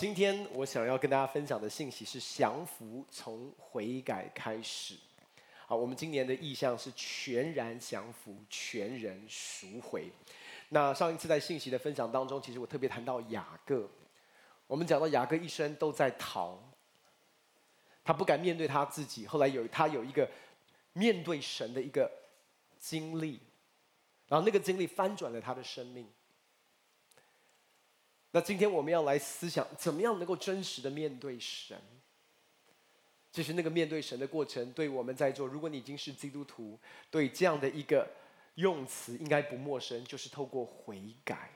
[0.00, 4.94] 今天我想要跟大家分享的信息是降服从悔改开始。
[5.66, 10.10] 好，我们今年的意向是全然降服，全人赎回。
[10.70, 13.86] 那上一次在信息的分享当中，其实我特别谈到雅各。
[14.66, 16.58] 我们讲到雅各一生都在逃，
[18.02, 19.26] 他不敢面对他自己。
[19.26, 20.26] 后来有他有一个
[20.94, 22.10] 面对神的一个
[22.78, 23.38] 经历，
[24.28, 26.08] 然后那个经历翻转了他的生命。
[28.32, 31.76] 那今天我们要来思想，怎么样能够真实的面对神？
[33.32, 36.78] 其实那个面对神的过程，对我们在座，如果你已经是基督徒，
[37.10, 38.08] 对这样的一个
[38.56, 41.50] 用词应该不陌生，就是透过悔改。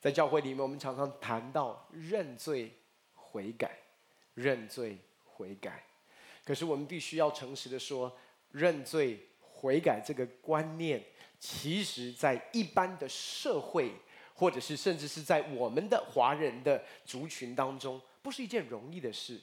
[0.00, 2.72] 在教会里面，我们常常谈到认罪
[3.14, 3.78] 悔改，
[4.34, 5.84] 认罪悔改。
[6.44, 8.14] 可是我们必须要诚实的说，
[8.50, 11.02] 认罪悔改这个观念。
[11.44, 13.92] 其实，在一般的社会，
[14.32, 19.40] 或者是甚至是在我们的华人的族群当中，不是一件容易的事，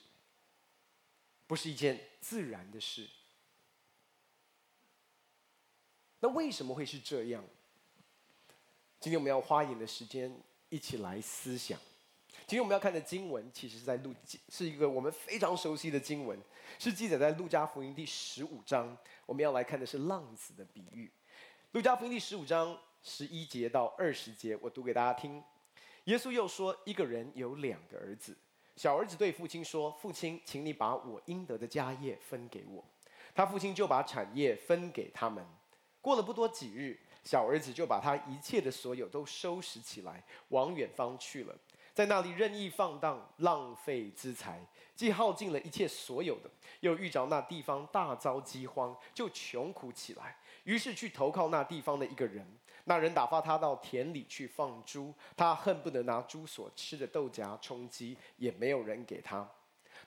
[1.45, 3.05] 不是一件自然的事。
[6.21, 7.43] 那为什么会是这样？
[9.01, 10.33] 今天我们要花一点的时间
[10.69, 11.77] 一起来思想。
[12.47, 14.15] 今天我们要看的经文，其实是在路，
[14.47, 16.39] 是一个我们非常熟悉的经文，
[16.79, 18.97] 是记载在路加福音第十五章。
[19.25, 21.11] 我们要来看的是浪子的比喻。
[21.73, 25.43] 路加福音第十五章十一节到二十节，我读给大家听。
[26.05, 28.35] 耶稣又说：“一个人有两个儿子，
[28.75, 32.83] 小儿子对父亲说：‘父亲，请你把我应得的家业分给我。’
[33.35, 35.45] 他父亲就把产业分给他们。
[36.01, 41.55] 过了不多几日，小儿子就把他一切的所有都收拾起来，往远方去了，
[41.93, 44.59] 在那里任意放荡，浪费资财，
[44.95, 50.35] 既耗尽了一切所有的，又遇着那地方大遭饥荒，就穷苦起来。”
[50.69, 52.45] 于是去投靠那地方的一个人，
[52.83, 59.49] 那人打发他到田里去放猪，他恨不得拿猪所吃的豆荚充饥，也没有人给他。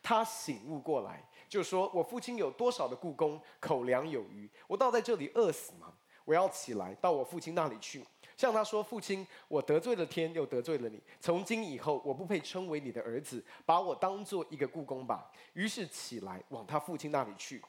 [0.01, 5.93] 他醒悟过来，就说：“我父亲有多少的雇工，口粮有余，我倒在这里饿死吗？
[6.25, 8.05] 我要起来到我父亲那里去，
[8.37, 11.03] 向他说：父亲，我得罪了天，又得罪了你。
[11.21, 17.61] 从今以后，我不配称为你的儿子，把我当做一个雇工吧。”于是起来往他父亲那里去。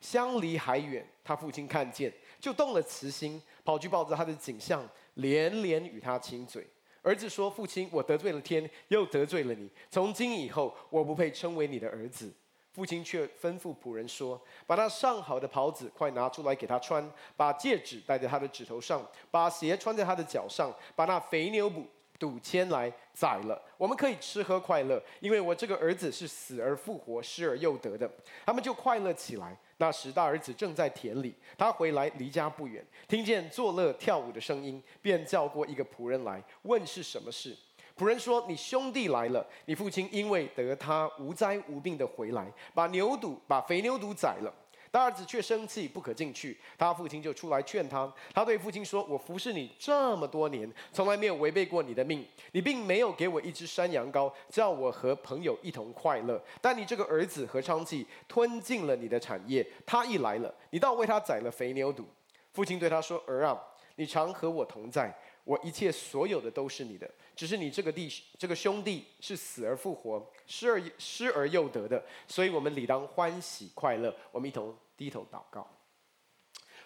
[0.00, 6.66] 相离还远，他父亲看见，就动了慈心，跑去抱着他的颈项，连连与他亲嘴。
[7.02, 9.70] 儿子说：“父亲，我得罪了天，又得罪了你。
[9.88, 12.32] 从今以后，我不配称为你的儿子。”
[12.74, 21.86] 父亲却吩咐仆人说：“把那上好的袍子快拿出来给他穿，把戒指戴在他的指头上，把鞋穿在他的脚上，把那肥牛补
[22.18, 28.10] 赌牵来宰了，我们可以吃喝快乐，因为我这个儿子是死而复活，失而又得的。”
[28.44, 29.56] 他们就快乐起来。
[29.78, 31.34] 那时，大儿子正在田里。
[31.58, 37.56] 他回来离家不远，听见作乐跳舞的声音，便叫过一个仆人来问是什么事。
[37.96, 44.52] 仆人说：“你兄弟来了，你父亲因为得他无灾无病的回来，把牛犊把肥牛犊宰了。”
[44.90, 46.56] 大儿子却生气，不可进去。
[46.78, 48.10] 他父亲就出来劝他。
[48.32, 52.26] 他对父亲说：“我服侍你这么多年，从来没有违背过你的命。
[52.52, 56.40] 你并没有给我一只山羊羔，叫我和朋友一同快乐。
[56.60, 59.66] 但你这个儿子何呛气，吞尽了你的产业。
[59.84, 62.04] 他一来了，你倒为他宰了肥牛犊。”
[62.52, 63.60] 父亲对他说：“儿啊，
[63.96, 65.14] 你常和我同在，
[65.46, 67.10] 我一切所有的都是你的。
[67.34, 74.14] 只是你这个弟这个兄弟是死而复活，失而失而又得的，所以我们理当欢喜快乐。
[74.30, 75.68] 我们一同。”低头祷告，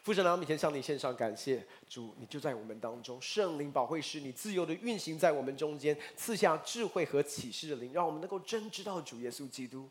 [0.02, 9.88] 父神，我们每天向你献上感谢，主，你就在我们当中，圣灵保惠师，你自由的运行在我们中间，赐下智慧和启示的灵，让我们能够真知道主耶稣基督。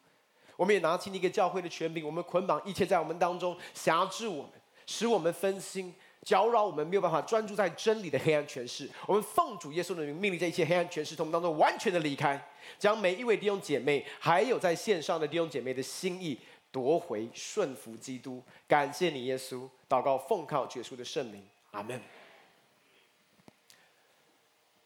[0.57, 4.51] 我们也拿起你给教会的权柄，我们捆绑一切在我们当中辖制我们，
[4.85, 8.89] 使我们分心，搅扰我们没有办法专注在真理的黑暗权势。
[9.07, 12.39] 我们奉主耶稣的，命令这一切黑暗权势从我们当中完全的离开，
[12.77, 16.39] 将每一位弟兄姐妹，还有在线上的弟兄姐妹的心意。
[16.71, 21.99] 夺回顺服基督，感谢你耶稣，祷告奉靠耶稣的圣灵，阿门。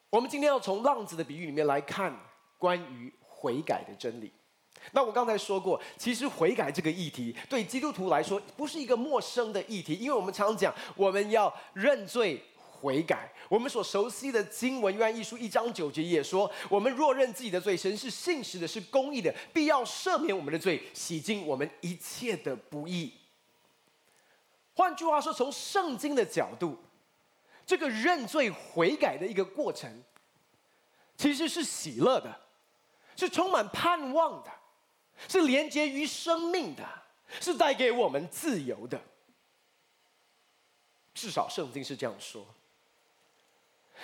[0.10, 2.18] 我们今天要从浪子的比喻里面来看
[2.58, 4.32] 关于悔改的真理。
[4.92, 12.44] 那我刚才说过，其实悔改这个议题对基督徒来说不是一个陌生的议题，因为我们常讲我们要认罪。
[12.84, 23.14] 悔改，我们所熟悉的经文，约翰一书一章九节也说：我们若认自己的罪，神是信实的，是公义的，必要赦免我们的罪，洗净我们一切的不义。
[24.74, 26.78] 换句话说，从圣经的角度，
[27.66, 30.04] 这个认罪悔改的一个过程，
[31.16, 32.38] 其实是喜乐的，
[33.16, 34.52] 是充满盼望的，
[35.28, 36.88] 是连接于生命的，
[37.40, 39.02] 是带给我们自由的。
[41.14, 42.46] 至少圣经是这样说。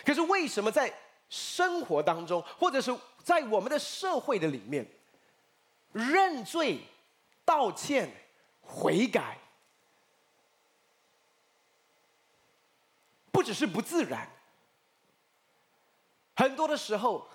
[0.05, 0.93] 可是为什么在
[1.29, 4.87] 生活当中，或者是在我们的社会的里面，
[5.91, 6.79] 认罪、
[7.43, 8.09] 道歉、
[8.61, 9.37] 悔改，
[13.31, 14.29] 不只是不自然，
[16.35, 17.27] 很多的时候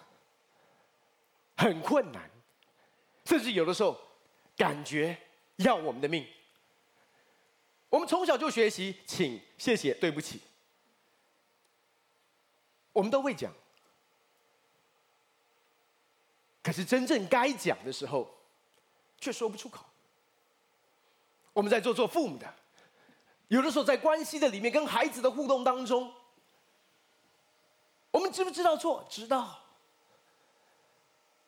[1.56, 2.30] 很困难，
[3.24, 3.98] 甚至有的时候
[4.56, 5.16] 感觉
[5.56, 6.26] 要我们的命。
[7.88, 10.40] 我们从小就学习，请、谢谢、对不起，
[12.92, 13.52] 我们都会讲。
[16.62, 18.34] 可是真正该讲的时候，
[19.18, 19.84] 却说不出口。
[21.52, 22.52] 我们在做做父母的，
[23.48, 26.12] 有的时候在关系的里面，跟孩子的互动当中，
[28.10, 29.06] 我们知不知道错？
[29.08, 29.63] 知道。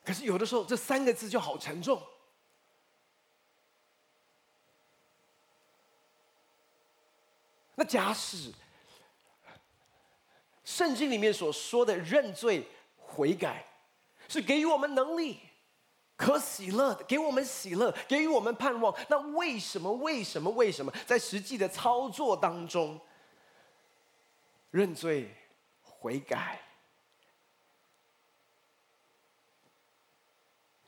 [0.07, 2.01] 可是有的时候，这三个字就好沉重。
[7.75, 8.53] 那假使
[10.65, 12.67] 圣经里面所说的认罪
[12.97, 13.67] 悔改，
[14.29, 15.41] 是给予我们能力，
[16.17, 18.97] 可喜乐的，给我们喜乐，给予我们盼望。
[19.09, 19.93] 那为什么？
[19.93, 20.49] 为什么？
[20.53, 20.93] 为什么？
[21.05, 23.01] 在实际的操作当中，
[24.71, 25.35] 认罪
[25.83, 26.63] 悔改，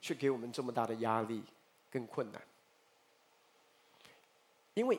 [0.09, 1.43] 却给我们这么大的压力
[1.91, 2.41] 跟困难？
[4.73, 4.99] 因为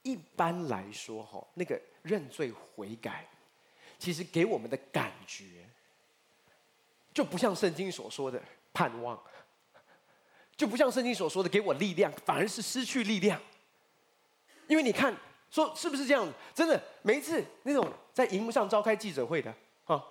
[0.00, 3.28] 一般来说，哈，那个认罪悔改，
[3.98, 5.44] 其实给我们的感觉。
[7.12, 8.42] 就不像圣经所说的
[8.72, 9.22] 盼望，
[10.56, 13.38] 就不像圣经所说的给我力量，反而是失去力量。
[14.68, 15.14] 因为你看，
[15.50, 16.32] 说是不是这样子？
[16.54, 19.54] 真的，每一次那种在荧幕上召开记者会的
[19.84, 20.02] 啊，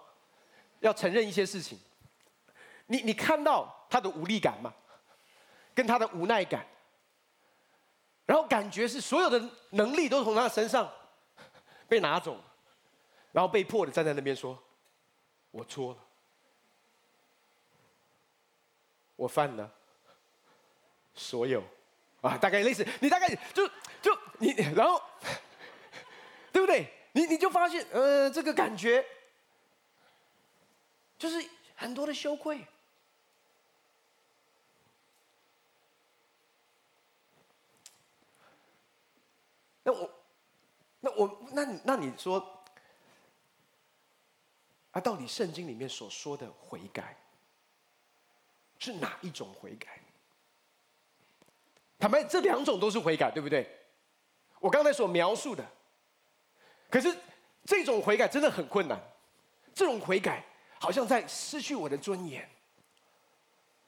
[0.82, 1.80] 要承认一些事情，
[2.86, 4.74] 你你看到他的无力感嘛？
[5.74, 6.66] 跟他的无奈感，
[8.26, 10.92] 然后感觉是所有的能力都从他身上
[11.88, 12.44] 被拿走，
[13.32, 14.62] 然后被迫的站在那边说
[15.52, 16.00] ：“我错了。”
[19.16, 19.72] 我犯了
[21.14, 21.64] 所有
[22.22, 23.68] 啊，大概类似，你大概就
[24.02, 25.02] 就你，然后
[26.52, 26.92] 对不对？
[27.14, 29.06] 你你就发现，呃，这个感觉
[31.18, 31.44] 就是
[31.76, 32.66] 很多的羞愧。
[39.90, 40.10] 那我，
[41.00, 42.64] 那我，那你那你说，
[44.92, 47.18] 啊，到底圣经里面所说的悔改？
[48.78, 50.00] 是哪一种悔改？
[51.98, 53.68] 坦白，这两种都是悔改，对不对？
[54.60, 55.66] 我刚才所描述的，
[56.90, 57.18] 可是
[57.66, 59.02] 这种悔改真的很困难。
[59.74, 60.46] 这种悔改
[60.80, 62.48] 好像在失去我的尊严。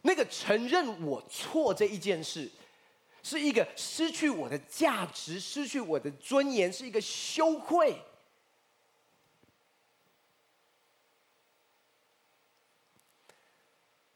[0.02, 2.50] 那个承认我错这一件事，
[3.24, 8.02] 是一个失去我的价值、失去我的尊严，是一个羞愧。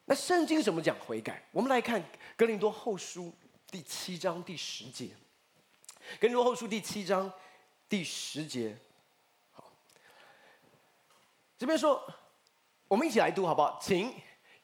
[0.08, 1.44] 那圣经怎么讲悔改？
[1.52, 2.00] 我们来看
[2.36, 3.26] 《格林多后书》
[3.72, 5.06] 第七章第十节，
[6.20, 7.32] 《格林多后书》第七章
[7.90, 8.78] 第十节。
[9.52, 9.72] 好，
[11.58, 12.08] 这边说，
[12.88, 13.80] 我们一起来读好不好？
[13.82, 14.14] 请，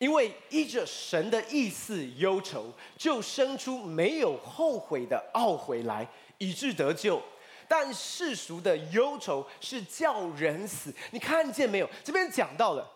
[0.02, 6.08] 因为依着神的意思忧愁，就生出没有后悔的懊悔来，
[6.40, 7.22] 以致得救。
[7.68, 10.92] 但世俗的忧愁是叫人死。
[11.12, 11.88] 你看见没有？
[12.04, 12.92] 这边讲到了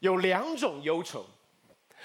[0.00, 1.24] 有两种忧愁。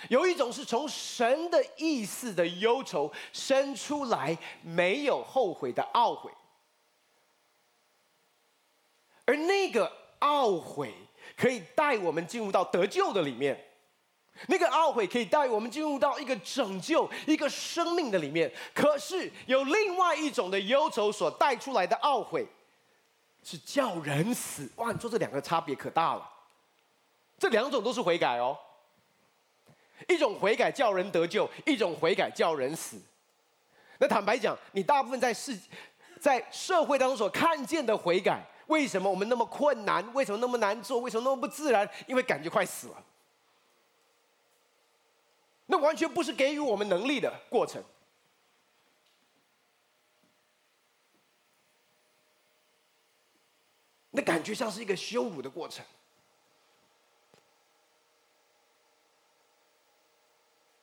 [0.07, 6.31] 有一种是从神的意思的忧愁生出来，没有后悔的懊悔，
[9.26, 10.94] 而那个懊悔
[11.35, 13.70] 可以带我们进入到得救的里面，
[14.47, 18.52] 那个懊悔可以带我们进入到一个拯救、一个生命的里面。
[18.73, 22.47] 可是有另外一种的忧愁所带出来的懊悔，
[23.44, 24.68] 是叫人死。
[24.78, 26.28] 哇，你说这两个差别可大了，
[27.38, 28.57] 这两种都是悔改哦。
[30.07, 33.00] 一种悔改叫人得救，一种悔改叫人死。
[34.00, 35.56] 那坦白讲，你大部分在世，
[36.19, 40.04] 在社会当中所看见的悔改，为什么我们那么困难？
[40.16, 40.97] 为什么那么难做？
[40.97, 41.88] 为什么那么不自然？
[42.07, 43.04] 因为感觉快死了。
[45.71, 47.81] 那完全不是给予我们能力的过程，
[54.09, 55.83] 那感觉像是一个羞辱的过程。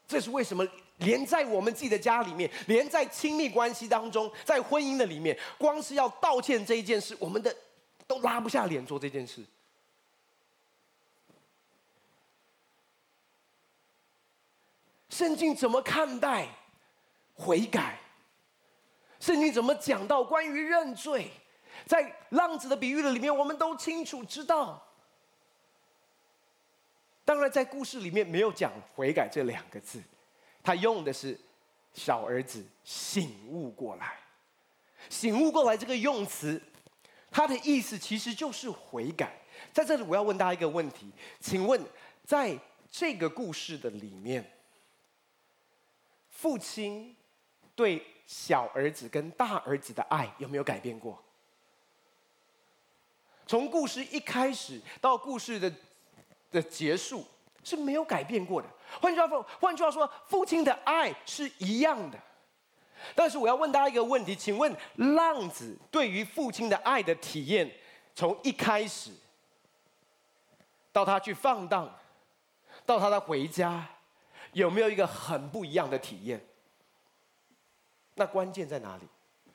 [0.07, 0.67] 这是为什么？
[0.97, 7.55] 连在我们自己的家里面，连在亲密关系当中，在婚姻的里面，光是要道歉这一件事，我们的
[8.07, 9.45] 都拉不下脸做这件事。
[15.19, 16.47] 圣经怎么看待
[17.35, 17.99] 悔改？
[19.19, 21.29] 圣经怎么讲到关于认罪？
[21.85, 24.81] 在浪子的比喻的里面，我们都清楚知道，
[27.25, 30.01] 当然，在故事里面没有讲悔改这两个字，
[30.63, 31.37] 他用的是
[31.93, 34.21] 小儿子醒悟过来。
[35.09, 36.63] 醒悟过来这个用词，
[37.29, 39.37] 它的意思其实就是悔改。
[39.73, 41.11] 在这里，我要问大家一个问题，
[41.41, 41.85] 请问，
[42.25, 42.57] 在
[42.89, 44.49] 这个故事的里面，
[46.39, 47.17] 父亲
[47.75, 51.21] 对小儿子跟大儿子的爱有没有改变过？
[53.45, 55.73] 从故事一开始到故事的
[56.53, 57.27] 的结束
[57.65, 58.69] 是没有改变过的。
[59.01, 62.17] 换句话说，换句话说，父亲的爱是一样的。
[63.17, 67.69] 但是我要问大家一个问题，请问浪子对于父亲的爱的体验，
[68.15, 69.11] 从一开始
[70.93, 71.93] 到他去放荡，
[72.87, 73.85] 到他的回家，
[74.53, 76.45] 有没有一个很不一样的体验？
[78.15, 79.07] 那关键在哪里？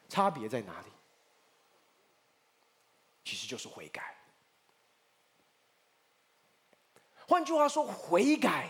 [0.08, 0.88] 差别在哪里？
[3.26, 4.16] 其实就是悔改。
[7.28, 8.70] 换句话说，悔改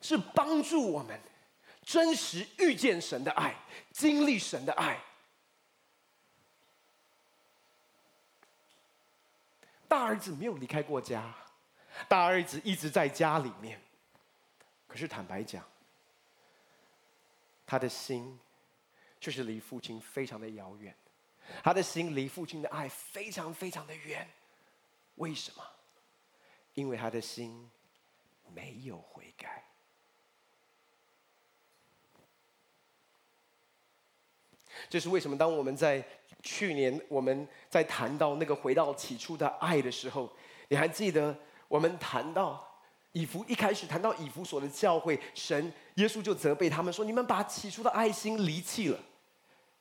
[0.00, 1.20] 是帮助我们
[1.82, 3.56] 真实遇见神的爱，
[3.92, 5.02] 经历神的爱。
[9.88, 11.34] 大儿子没有离开过家，
[12.08, 13.80] 大儿子一直在家里面。
[14.86, 15.64] 可是坦白讲，
[17.66, 18.38] 他的心
[19.20, 20.94] 却是离父亲非常的遥远。
[21.62, 24.28] 他的心离父亲的爱非常非常的远，
[25.16, 25.62] 为什么？
[26.74, 27.70] 因为他的心
[28.52, 29.62] 没有悔改。
[34.90, 35.38] 这是为什么？
[35.38, 36.04] 当我们在
[36.42, 40.30] 去年我们在谈到那个回到起初的爱的时候，
[40.68, 41.36] 你还记得
[41.68, 42.65] 我们谈到
[43.16, 48.98] 以弗一开始谈到以弗所的教会，神耶稣就责备他们说：“你们把起初的爱心离弃了。”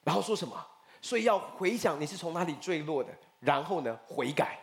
[0.06, 0.66] 然后说什么？
[1.02, 3.12] 所以要回想你是从哪里坠落的，
[3.42, 4.58] 然后呢，悔改。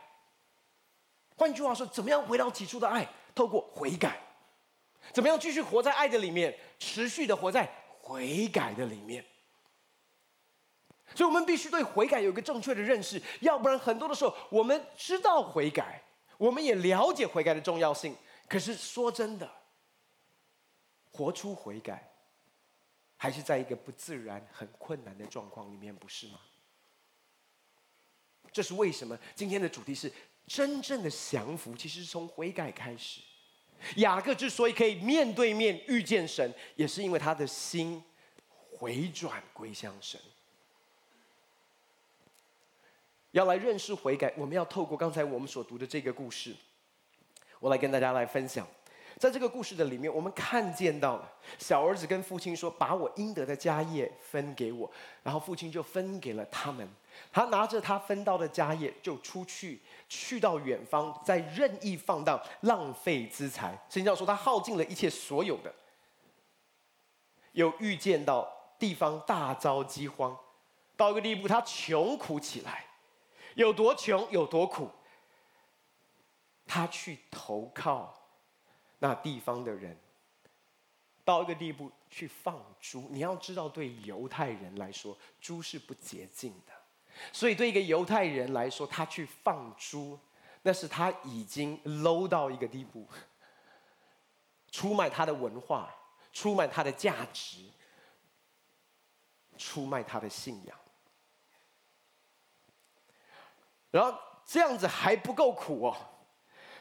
[1.36, 3.06] 换句话说，怎么样回到起初的爱？
[3.34, 4.18] 透过悔改。
[5.12, 9.22] 怎么样继续活在爱的里面，持续的活在悔改的里面？
[11.14, 16.02] 所以，我们必须对悔改有一个正确的认识，要不然很多的时候，我们知道悔改，
[16.38, 18.16] 我们也了解悔改的重要性，
[18.52, 19.50] 可是说真的，
[21.10, 22.10] 活出悔改。
[23.16, 26.40] 还是在一个不自然、很困难的状况里面，不是吗？
[28.52, 29.16] 这是为什么？
[29.36, 30.12] 今天的主题是
[30.48, 33.20] 真正的降服，其实是从悔改开始。
[33.98, 38.02] 雅各之所以可以面对面遇见神，也是因为他的心
[38.72, 40.20] 回转归向神。
[43.30, 46.56] 要来认识悔改，我们要透过刚才我们所读的这个故事，
[47.62, 48.66] 我来跟大家来分享。
[49.20, 54.90] 在这个故事的里面，我们看见到了小儿子跟父亲说：“把我应得的家业分给我。”
[55.22, 56.88] 然后父亲就分给了他们。
[57.30, 63.68] 他拿着他分到的家业就出去，去到远方，在任意放荡，浪费资财。
[63.88, 65.72] 圣经上说他耗尽了一切所有的，
[67.52, 70.36] 又预见到地方大遭饥荒，
[70.96, 72.86] 到一个地步，他穷苦起来，
[73.54, 74.90] 有多穷有多苦，
[76.72, 78.18] 他去投靠。
[78.98, 79.94] 那地方的人
[81.22, 86.72] 到一个地步去放猪，你要知道，对犹太人来说，猪是不洁净的。
[87.30, 90.18] 所以，对一个犹太人来说，他去放猪，
[90.62, 93.06] 那是他已经 low 到一个地步，
[94.70, 95.94] 出卖他的文化，
[96.32, 97.68] 出卖他的价值，
[99.58, 100.78] 出卖他的信仰。
[103.90, 105.96] 然后这样子还不够苦哦。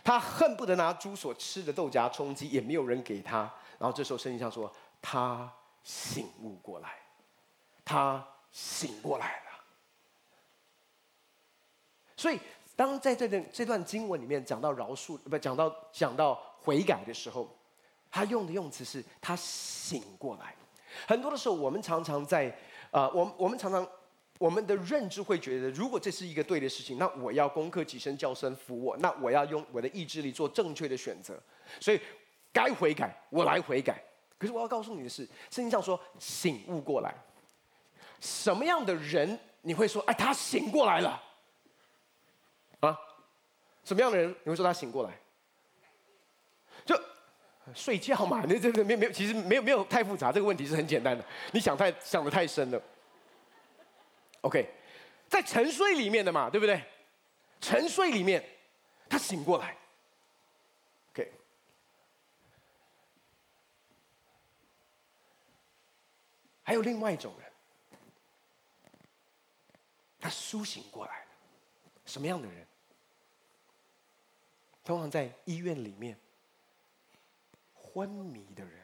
[0.03, 3.39] 他恨不得拿猪所吃的豆荚充饥，也没有人给他。
[3.77, 5.51] 然后这时候圣经上说，他
[5.83, 6.99] 醒悟过来，
[7.85, 9.63] 他醒过来了。
[12.15, 12.39] 所以，
[12.75, 17.49] 当在这段这段经文里面讲到饶恕，不讲到讲到悔改的时候，
[18.09, 20.55] 他用的用词是他醒过来。
[21.07, 22.47] 很多的时候，我们常常在
[22.91, 23.87] 啊、呃，我我们常常。
[24.41, 31.39] 我们的认知会觉得，如果这是一个对的事情，那我要攻克几声，叫声服我，那我要用我的意志力做正确的选择。
[31.79, 32.01] 所以，
[32.51, 34.01] 该悔改，我来悔改。
[34.39, 37.13] 可是我要告诉你的是，圣经上说醒悟过来，
[38.19, 41.21] 什么样的人你会说，哎，他醒过来了？
[42.79, 42.97] 啊？
[43.83, 45.11] 什么样的人你会说他醒过来？
[46.83, 46.99] 就
[47.75, 48.43] 睡觉嘛？
[48.47, 51.23] 那这个没没有，其实没有没有太复杂，这个问题是很简单的。
[51.51, 52.81] 你想太想的太深了。
[54.41, 54.73] OK，
[55.27, 56.83] 在沉睡里面的嘛，对不对？
[57.59, 58.43] 沉睡里面，
[59.07, 59.77] 他醒过来。
[61.11, 61.31] OK，
[66.63, 67.51] 还有另外一种人，
[70.19, 71.25] 他苏醒过来。
[72.05, 72.67] 什么样的人？
[74.83, 76.19] 通常在医院里面
[77.75, 78.83] 昏迷的人，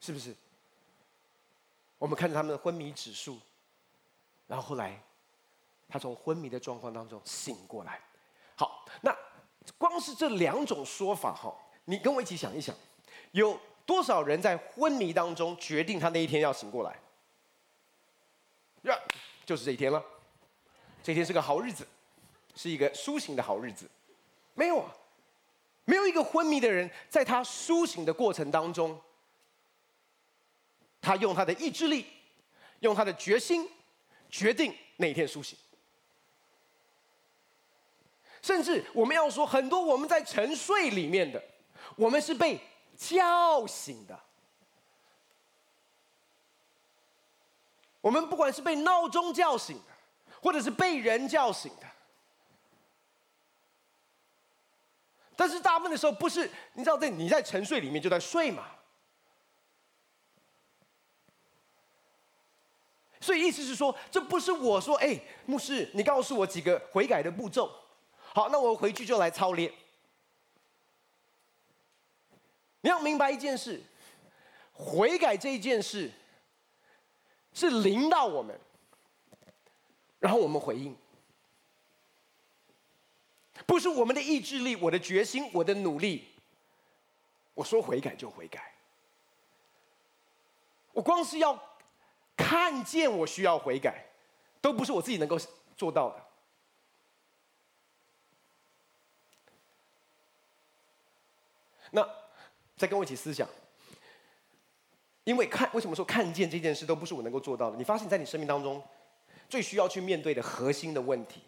[0.00, 0.34] 是不是？
[1.98, 3.38] 我们看他们的昏迷指数，
[4.46, 5.00] 然后后来
[5.88, 8.00] 他从昏迷的状况当中醒过来。
[8.56, 9.16] 好，那
[9.78, 12.74] 光是这两种说法哈，你跟我一起想一想，
[13.32, 16.98] 有多少人在昏迷当中决定他那一天要醒过来？
[18.82, 18.98] 呀，
[19.46, 20.04] 就是这一天了。
[21.02, 21.86] 这一天是个好日子，
[22.54, 23.90] 是一个苏醒的好日子。
[24.54, 24.94] 没有啊，
[25.84, 28.98] 没有一个昏迷的人在他苏醒的过程当中，
[31.00, 32.06] 他用他的意志力，
[32.80, 33.68] 用他的决心，
[34.34, 35.56] 决定哪天苏醒。
[38.42, 41.40] 甚至我们要说，很多我们在沉睡里面的，
[41.94, 42.60] 我们是被
[42.96, 44.20] 叫醒的。
[48.00, 51.86] 我们不管是被闹钟叫醒的，或者是被人叫醒的，
[55.36, 58.66] 但是大部分的时候不是，你知道，在你在沉睡里面就在睡嘛。
[63.24, 67.74] 所以意思是说，这不是我说，哎，牧师，你告诉我几个悔改的步骤。
[68.34, 69.72] 好，那我回去就来操练。
[72.82, 73.82] 你要明白一件事，
[74.74, 76.12] 悔改这一件事
[77.54, 78.60] 是临到我们，
[80.18, 80.94] 然后我们回应，
[83.64, 86.28] 不是我们的意志力、我的决心、我的努力。
[87.54, 88.74] 我说悔改就悔改，
[90.92, 91.58] 我光是要
[92.36, 94.06] 看见我需要悔改，
[94.60, 95.38] 都不是我自己能够
[95.76, 96.22] 做到的。
[101.90, 102.08] 那
[102.76, 103.48] 再跟我一起思想，
[105.22, 107.76] 因为看为什么说看见这件事都不是我能够做到的？
[107.76, 108.82] 你发现，在你生命当中，
[109.48, 111.40] 最需要去面对的核心的问题，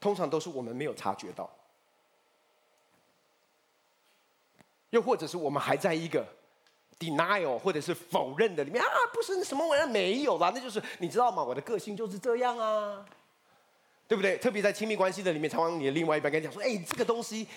[0.00, 1.50] 通常都是我们没有察觉到，
[4.88, 6.26] 又或者是我们还在一个
[7.02, 11.42] denial 或者是否认的里面啊，不是什么玩意儿没有啦，那就是你知道吗？
[11.42, 13.04] 我的个性就是这样啊，
[14.06, 14.36] 对不对？
[14.38, 17.48] 特别在亲密关系的里面，常常你的另外一半跟你讲说，哎，这个东西。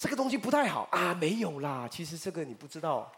[0.00, 1.88] 这个东西不太好啊，没有啦。
[1.90, 3.10] 其实这个你不知道，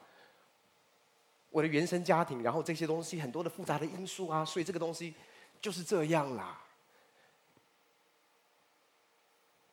[1.50, 5.12] 我的原生家庭，然后这些东西很多的复杂的因素啊，所以这个东西
[5.60, 6.58] 就是这样啦。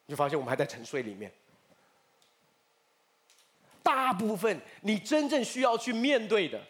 [0.05, 1.31] 你就发现我们还在沉睡里面。
[3.87, 6.61] 大部分你真正需要去面对的，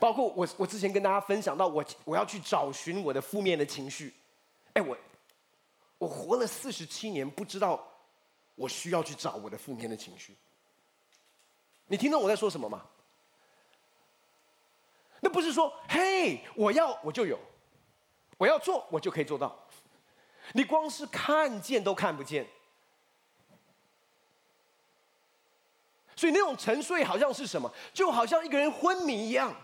[0.00, 4.14] 包括我，我之前跟大家分享到，我我要去找寻我的负面的情绪，
[4.72, 4.96] 哎，我。
[5.96, 7.82] 我活了四十七年，不知道
[8.56, 10.34] 我需要去找我的负面的情绪。
[11.86, 12.84] 你听懂我在说什么吗？
[15.20, 17.38] 那不是说，嘿，我要我就有，
[18.36, 19.56] 我要做我就可以做到。
[20.52, 22.46] 你光是看见都看不见，
[26.24, 27.70] 所以那种沉睡好像是什么？
[27.92, 29.54] 就好像一个人昏迷一样，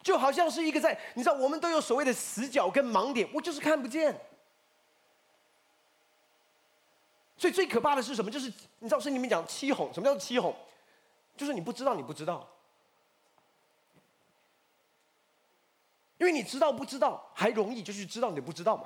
[0.00, 4.16] 就好像是一个在，你知道，我们都有所谓的死角跟盲点，我就是看不见。
[7.36, 8.30] 所以最可怕的是什么？
[8.30, 8.46] 就是
[8.78, 10.54] 你知道圣经里面讲七哄，什么叫做七哄？
[11.36, 12.48] 就是你不知道，你不知道，
[16.18, 18.84] 因为你知道不知道还容易，就去知道你不知道嘛。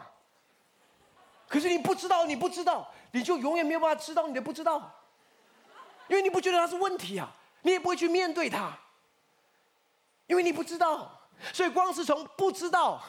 [1.47, 4.91] 可是你不知道，你不知道，你就永远没有办法知道你的不知道，
[6.13, 8.79] 因为你不觉得它是问题啊，你也不会去面对它，
[10.27, 11.19] 因为你不知道。
[11.55, 13.03] 所以光是从不知道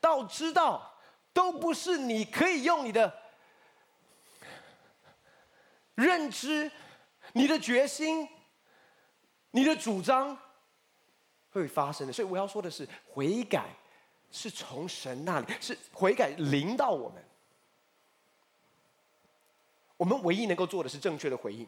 [0.00, 0.94] 到知道，
[1.32, 3.12] 都不是你可以用你的。
[5.96, 6.70] 认知，
[7.32, 8.28] 你的决心，
[9.50, 10.38] 你的主张
[11.50, 12.12] 会发生的。
[12.12, 13.66] 所以我要说的是，悔改
[14.30, 17.24] 是从神那里，是悔改临到我们。
[19.96, 21.66] 我们唯一能够做的是正确的回应。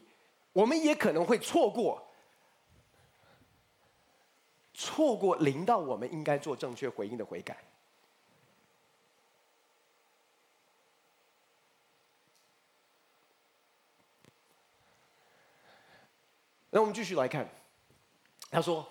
[0.57, 2.03] 我们也可能会错过，
[4.73, 7.63] 错过临到我们应该做正确回应的悔改。
[16.71, 17.47] 那我们继续来看，
[18.51, 18.89] 他说，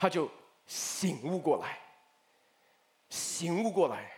[0.00, 0.28] 他就
[0.66, 1.78] 醒悟过来，
[3.08, 4.10] 醒悟过来。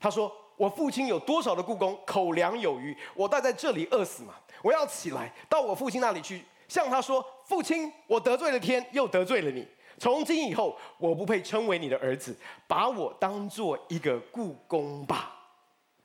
[0.00, 4.34] 他说：“我父亲有多少的雇工，口粮有余，我待在这里饿死嘛？
[4.62, 9.66] 我要起来到我父亲那里去，向他说：父亲，我得罪了天，又得罪了你。
[9.98, 12.36] 从今以后，我不配称为你的儿子，
[12.66, 15.38] 把我当做一个雇工吧。”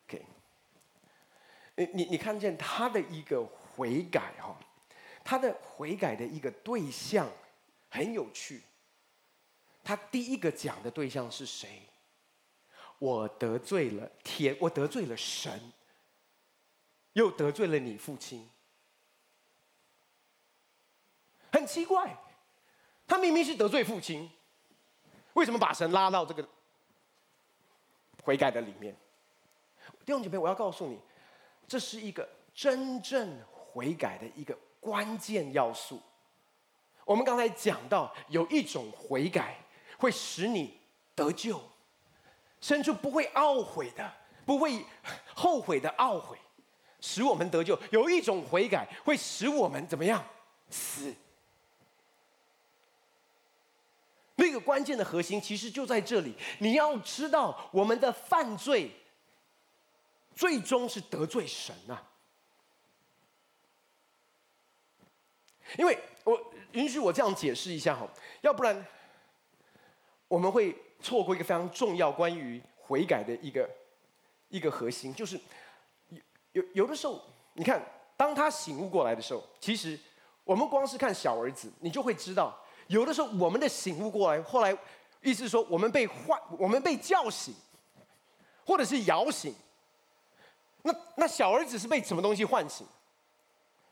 [0.07, 0.25] OK，
[1.75, 4.55] 你你你看见他的一个悔改哈？
[5.23, 7.27] 他的悔改的一个对象
[7.89, 8.61] 很有趣。
[9.83, 11.81] 他第一个讲的对象是谁？
[12.99, 15.71] 我得罪了天，我得罪了神，
[17.13, 18.49] 又得罪了你父亲。
[21.51, 22.15] 很奇怪，
[23.07, 24.29] 他明明是得罪父亲，
[25.33, 26.47] 为什么把神拉到这个
[28.23, 28.95] 悔改的里面？
[30.05, 30.99] 弟兄姐妹，我要告诉你，
[31.67, 36.01] 这是一个真正悔改的一个关键要素。
[37.05, 39.63] 我们刚才讲到，有一种悔改
[39.97, 40.79] 会使你
[41.15, 41.61] 得救，
[42.61, 44.13] 生出不会懊悔的、
[44.45, 44.85] 不会
[45.33, 46.37] 后悔的懊悔，
[46.99, 50.23] 使我们得救；有一种悔改会使我们怎么样？
[50.69, 51.13] 死。
[54.35, 56.35] 那个关键的核心其实就在这里。
[56.59, 58.91] 你要知道，我们的犯罪
[60.35, 62.03] 最终是得罪神啊！
[65.77, 68.07] 因为我允许我这样解释一下哈，
[68.41, 68.85] 要不然
[70.27, 73.69] 我们会错过一个非常重要关于悔改的一个
[74.49, 75.39] 一个核心，就是
[76.09, 76.21] 有
[76.53, 77.21] 有有的时候，
[77.53, 77.81] 你看，
[78.15, 79.99] 当他醒悟过来的时候，其实
[80.43, 82.57] 我们光是看小儿子，你就会知道。
[82.87, 84.75] 有的时候，我们的醒悟过来，后来
[85.21, 87.53] 意思是说，我们被唤，我们被叫醒，
[88.65, 89.53] 或者是摇醒。
[90.83, 92.87] 那那小儿子是被什么东西唤醒？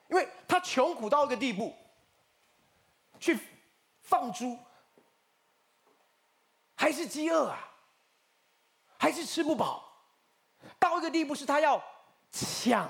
[0.07, 1.73] 因为他穷苦到一个地步，
[3.19, 3.37] 去
[4.01, 4.57] 放猪，
[6.75, 7.71] 还是饥饿啊，
[8.97, 9.91] 还是吃不饱，
[10.77, 11.81] 到一个地步是他要
[12.31, 12.89] 抢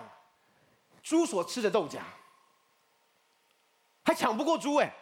[1.04, 2.02] 猪所吃的豆荚，
[4.04, 4.94] 还抢不过猪哎。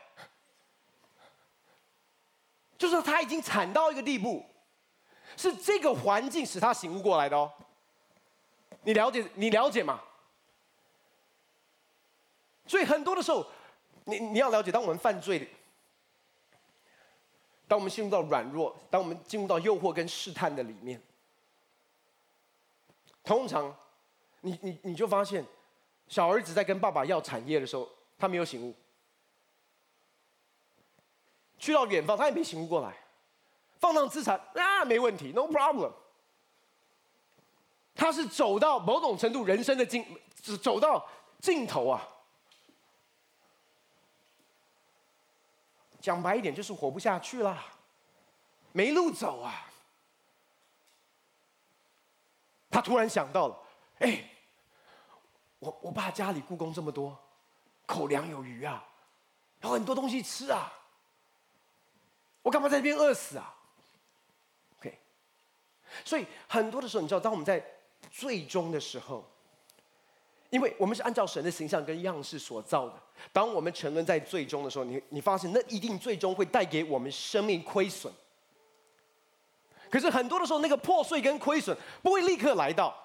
[2.78, 4.46] 就是他已经惨到一个地步，
[5.38, 7.50] 是这个环境使他醒悟过来的哦。
[8.82, 9.26] 你了解？
[9.36, 10.02] 你了解吗？
[12.68, 13.46] 所以很多的时候，
[14.04, 15.50] 你你要了解，当我们犯罪，
[17.74, 21.02] 当我们进入到软弱，当我们进入到诱惑跟试探的里面，
[23.24, 23.76] 通常，
[24.42, 25.44] 你你你就发现，
[26.08, 28.76] 小儿子在跟爸爸要产业的时候，他没有醒悟。
[31.58, 32.96] 去到远方，他也没醒悟过来，
[33.80, 35.92] 放荡资产啊，没问题，no problem。
[37.96, 40.06] 他是走到某种程度人生的尽，
[40.62, 41.10] 走到
[41.40, 42.08] 尽头啊。
[46.04, 47.58] 讲白一点，就是活不下去了，
[48.74, 49.72] 没路走啊。
[52.70, 53.58] 他突然想到了，
[54.00, 54.30] 哎，
[55.60, 57.18] 我我爸家里雇工这么多，
[57.86, 58.86] 口粮有余啊，
[59.62, 60.74] 有很多东西吃啊。
[62.42, 63.56] 我干嘛在这边饿死啊
[64.80, 65.00] ？OK，
[66.04, 67.66] 所以很多的时候，你知道，当我们在
[68.12, 69.26] 最终的时候，
[70.54, 72.94] 因为我们是按照神的形象跟样式所造的，
[73.32, 78.14] 当我们沉沦在最终的时候，你你发现那一定最终会带给我们生命亏损。
[79.90, 82.96] 可是很多的时候，那个破碎跟亏损不会立刻来到，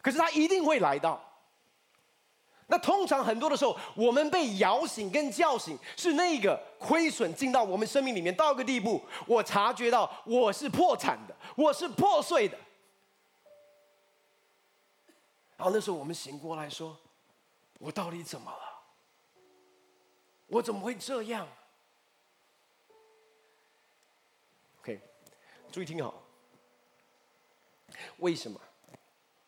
[0.00, 1.20] 可是它一定会来到。
[2.68, 12.56] 那通常很多的时候，我们被摇醒跟叫醒，是那个亏损进到我们生命里面到一个地步，我察觉到我是破产的，我是破碎的。
[15.56, 16.98] 然后那时候我们醒过来说
[17.78, 18.82] ：“我到底怎么了？
[20.46, 21.48] 我怎么会这样
[24.80, 25.00] ？”OK，
[25.70, 26.14] 注意听好，
[28.18, 28.60] 为什么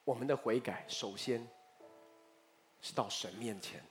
[0.05, 1.47] 我们的悔改首先？
[2.83, 3.83] 是到神面前，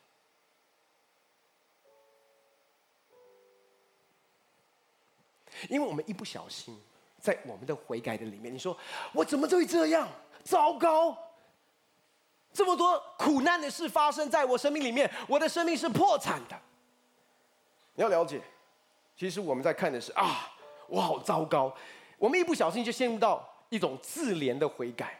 [5.68, 6.80] 因为我们一不小心，
[7.20, 8.78] 在我们的悔改的里面，你说
[9.12, 10.08] 我怎么就会这样？
[10.46, 11.18] 糟糕！
[12.56, 16.58] 这么多苦难的事发生在我生命里面，我的生命是破产的。
[17.96, 18.42] 你要了解，
[19.18, 20.50] 其实我们在看的是啊，
[20.88, 21.76] 我好糟糕。
[22.18, 25.20] 我们一不小心就陷入到一种自怜的悔改。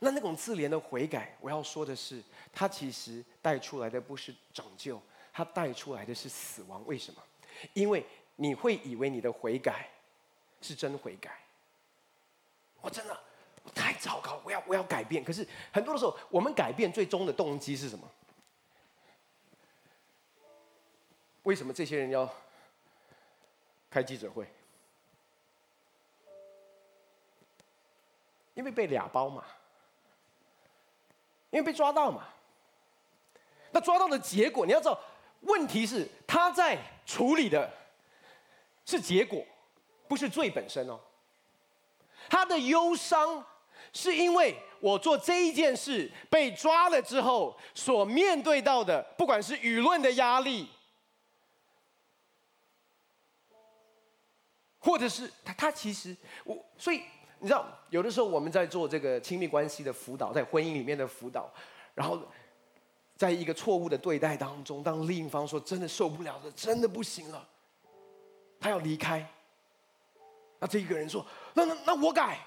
[0.00, 2.20] 那那种自怜的悔改，我要说的是，
[2.52, 5.00] 它其实带出来的不是拯救，
[5.32, 6.82] 它带出来的是死亡。
[6.86, 7.22] 为什么？
[7.72, 9.88] 因为你会以为你的悔改
[10.60, 11.38] 是真悔改。
[12.80, 13.18] 我真的
[13.74, 15.22] 太糟糕，我要我要改变。
[15.24, 18.10] 可是很多的时候，我们改变最终的动机是什么？
[21.42, 22.28] 为什么这些人要
[23.90, 24.46] 开记者会？
[28.54, 29.44] 因为被俩包嘛。
[31.50, 32.26] 因为被抓到嘛，
[33.70, 35.00] 那抓到的结果，你要知道，
[35.42, 36.76] 问题是他在
[37.06, 37.72] 处理的
[38.84, 39.42] 是结果，
[40.06, 41.00] 不是罪本身哦。
[42.28, 43.42] 他的忧伤
[43.96, 50.68] 是因为我做这一件事被抓了之后所面对到的，不管是舆论的压力，
[54.78, 57.02] 或者是他他其实我，所以
[57.38, 61.50] 你知道，有的时候我们在做这个亲密关系的辅导，在婚姻里面的辅导，
[61.94, 62.20] 然后
[63.16, 67.48] 在一个错误的对待当中，当另一方说真的受不了了，真的不行了，
[68.60, 69.26] 他要离开，
[70.58, 72.38] 那这一个人说，那那那我改，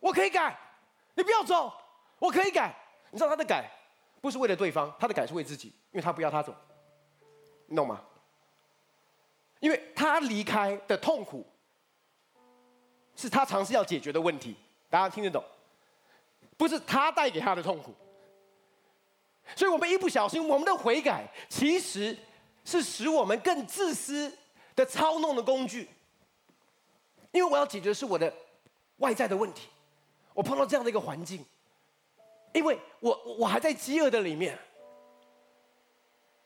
[0.00, 0.58] 我可以改，
[1.14, 1.72] 你不要走，
[2.18, 2.74] 我可以改。
[3.10, 3.70] 你知道他的改
[4.20, 6.54] 不是为了对方，他的改是为自己，因为他不要他走，
[7.66, 8.00] 你懂吗？
[9.58, 11.46] 因为他离开的痛苦。
[13.16, 14.56] 是他尝试要解决的问题，
[14.88, 15.44] 大家听得懂？
[16.56, 17.94] 不是他带给他的痛苦，
[19.54, 22.16] 所以我们一不小心，我们的悔改其实
[22.64, 24.34] 是使我们更自私
[24.74, 25.86] 的操弄的工具。
[27.30, 28.32] 因为我要解决的是我的
[28.98, 29.68] 外在的问题，
[30.40, 31.44] 我碰到这样的一个环境，
[32.54, 34.58] 因为我我还在饥饿的里面，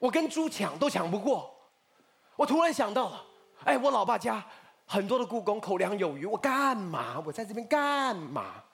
[0.00, 1.54] 我跟猪抢都抢不过，
[2.34, 3.24] 我突然想到了，
[3.64, 4.44] 哎，我老爸家。
[4.86, 7.22] 很多的故宫口粮有余，我干嘛？
[7.24, 8.64] 我在这边干嘛？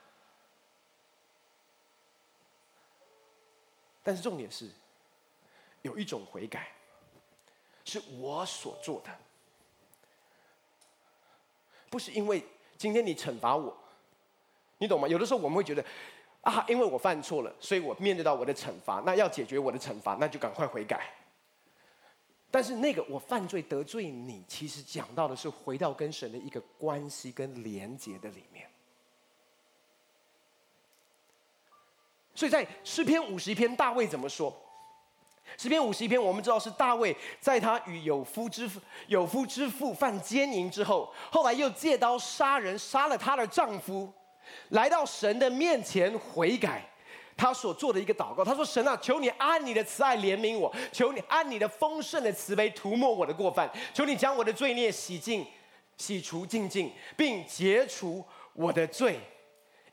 [4.02, 4.70] 但是重点是，
[5.82, 6.72] 有一种悔改，
[7.84, 9.10] 是我所做的，
[11.90, 12.42] 不是因为
[12.78, 13.76] 今天你惩罚我，
[14.80, 15.06] 你懂吗？
[15.06, 15.84] 有的时候我们会觉得，
[16.40, 21.06] 啊，因为我犯错了，所以我面对到我的惩罚，那要解决我的惩罚，那就赶快悔改。
[22.50, 28.66] 但是那个我犯罪得罪你，其实讲到的是回到跟神的一个关系跟连接的里面。
[32.34, 34.50] 所以在诗篇五十一篇，大卫怎么说？
[35.58, 44.10] 诗篇五十一篇，我们知道是大卫在他与有夫之妇有夫之妇犯奸淫之后，后来又借刀杀人，杀了他的丈夫，
[44.70, 46.86] 来到神的面前悔改。
[47.36, 55.46] 他所做的一个祷告，他说：“神啊，求你按你的慈爱怜悯我，求你按你的丰盛的慈悲涂抹我的过犯，求你将我的罪孽洗净、
[55.96, 59.18] 洗除净净，并解除我的罪，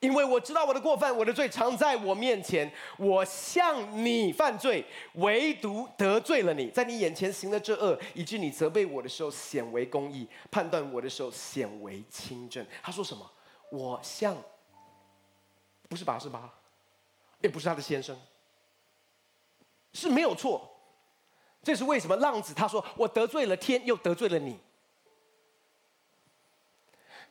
[0.01, 2.69] 因为我知道我的过犯，我的罪常在我面前。
[2.97, 13.25] 我向你犯罪，唯独得罪了你，在你眼前行了这恶，以致你责备我的时候显为公义，判断我的时候显为清正。”他说什么？
[13.71, 14.35] 我像，
[15.89, 16.53] 不是拔示巴。
[17.39, 18.19] 也不是他的先生，
[19.93, 20.67] 是没有错。
[21.61, 22.15] 这是为什么？
[22.15, 24.59] 浪子他说：“我得罪了天，又得罪了你。”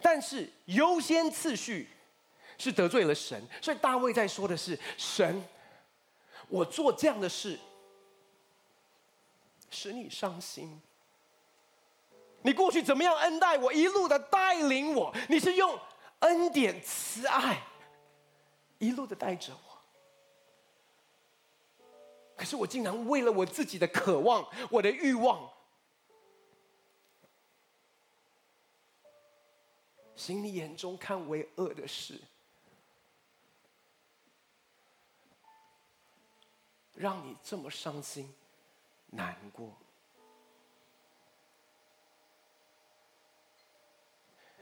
[0.00, 1.88] 但是优先次序
[2.56, 5.42] 是得罪了神，所以大卫在说的是：神，
[6.46, 7.58] 我做这样的事
[9.70, 10.80] 使你伤心。
[12.42, 15.76] 你过去怎么样恩待我，一路的带领我，你是用
[16.20, 17.62] 恩典慈爱
[18.78, 19.60] 一路的带着我。
[22.36, 25.50] 可是我竟然为了我自己的渴望，我的欲望，
[30.14, 32.20] 行你眼中看为恶的事，
[36.94, 38.34] 让你这么伤心
[39.06, 39.74] 难过。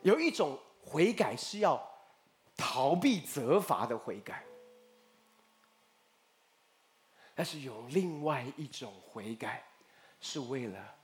[0.03, 1.81] 有一种悔改是要
[2.57, 4.45] 逃避责罚的悔改。
[7.35, 9.65] 但是有另外一种悔改，
[10.21, 10.95] 是为了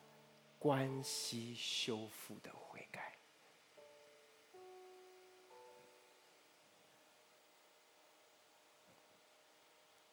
[0.59, 3.13] 关系修复的悔改。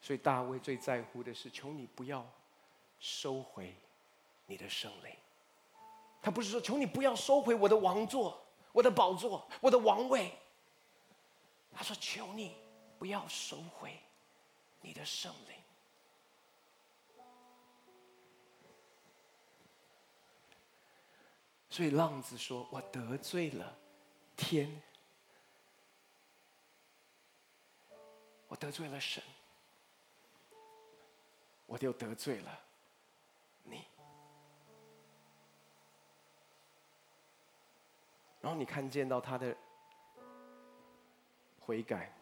[0.01, 2.25] 所以大卫最在乎的是，求你不要
[2.97, 3.75] 收回
[4.45, 5.13] 你的圣灵。
[6.21, 8.46] 他不是说求你不要收回我的王座、
[8.77, 10.31] 我的宝座、我的王位。
[11.73, 12.55] 他说求你
[12.99, 13.99] 不要收回
[14.81, 15.57] 你的圣灵。
[21.71, 23.75] 所以浪子说：“我得罪了
[24.35, 24.79] 天，
[28.47, 29.23] 我得罪了神，
[31.65, 32.66] 我就得罪了
[38.47, 39.53] 然后你看见到他的
[41.59, 42.15] 悔改，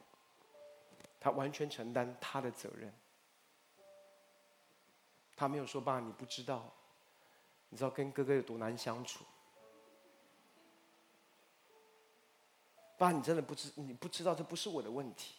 [1.19, 2.91] 他完全承担他的责任。
[5.35, 6.65] 他没有说：“爸，你不知道，
[7.69, 9.23] 你知道跟哥哥有多难相处。”
[12.97, 15.35] 爸，你真的不知，你不知道这不是我的问题。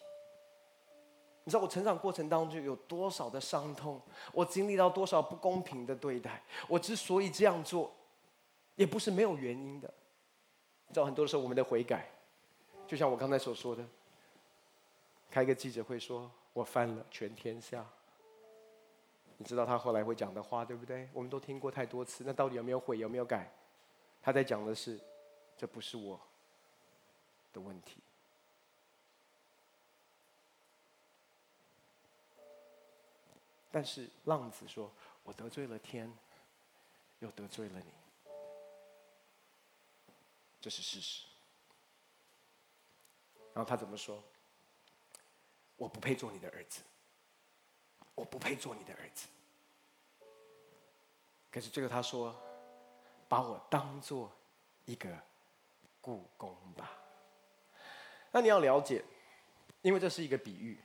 [1.43, 4.01] 你知道我成长过程当中有多少的伤痛，
[4.33, 6.41] 我经历到多少不公平的对待。
[6.69, 7.93] 我之所以这样做，
[8.77, 9.93] 也不是没有原因的。
[10.89, 12.09] 你知道很多时候我们的悔改，
[12.87, 13.85] 就像我刚才所说的，
[15.31, 17.85] 开个记者会说我犯了全天下。
[19.39, 21.09] 你知道他后来会讲的话对不对？
[21.13, 23.51] 我们都听过太多次，那到底有没有悔，有没有改？
[24.23, 24.99] 他在讲的是，
[25.59, 26.19] 这不是我
[27.53, 27.99] 的问题。
[33.71, 34.91] 但是浪子说，
[35.23, 36.11] 我得罪了天，
[37.19, 38.06] 又得罪了你。
[40.67, 41.25] 这是事实。
[43.55, 44.21] 然后他怎么说？
[45.77, 46.83] 我不配做你的儿子，
[48.17, 49.29] 我不配做你的儿子。
[51.53, 52.35] 可是最后他说
[53.31, 54.33] ：“把我当做
[54.87, 55.17] 一个
[56.01, 56.99] 雇工吧。”
[58.33, 59.05] 那你要了解，
[59.83, 60.81] 因为这是一个比喻。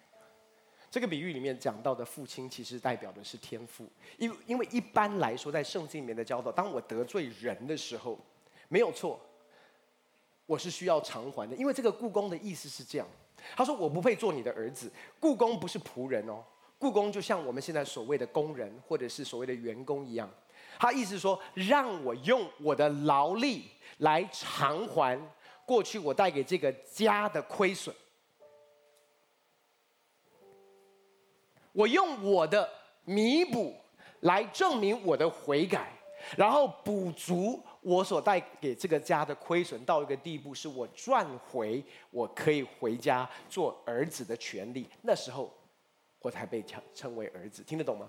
[0.91, 3.89] 这个比喻里面讲到的父亲，其实代表的是天父。
[4.19, 8.19] 因因为一般来说，在圣经里面的教导，当我得罪人的时候，
[8.67, 9.19] 没有错，
[10.51, 11.55] 我是需要偿还的。
[11.55, 13.07] 因为这个雇工的意思是这样。
[13.55, 16.43] 他说：“我不配做你的儿子。”雇工不是仆人哦，
[16.77, 20.29] 雇工就像我们现在所谓的工人或者是所谓的员工一样。
[20.77, 23.63] 他意思说，让我用我的劳力
[23.99, 25.17] 来偿还
[25.65, 27.95] 过去我带给这个家的亏损。
[31.71, 32.69] 我用我的
[33.05, 33.73] 弥补
[34.19, 35.93] 来证明我的悔改，
[36.35, 37.63] 然后补足。
[37.81, 44.87] 我所带给这个家的亏损到一个地步，是我赚回我可以回家做儿子的权利。
[45.01, 45.51] 那时候，
[46.19, 47.63] 我才被称称为儿子。
[47.63, 48.07] 听得懂吗？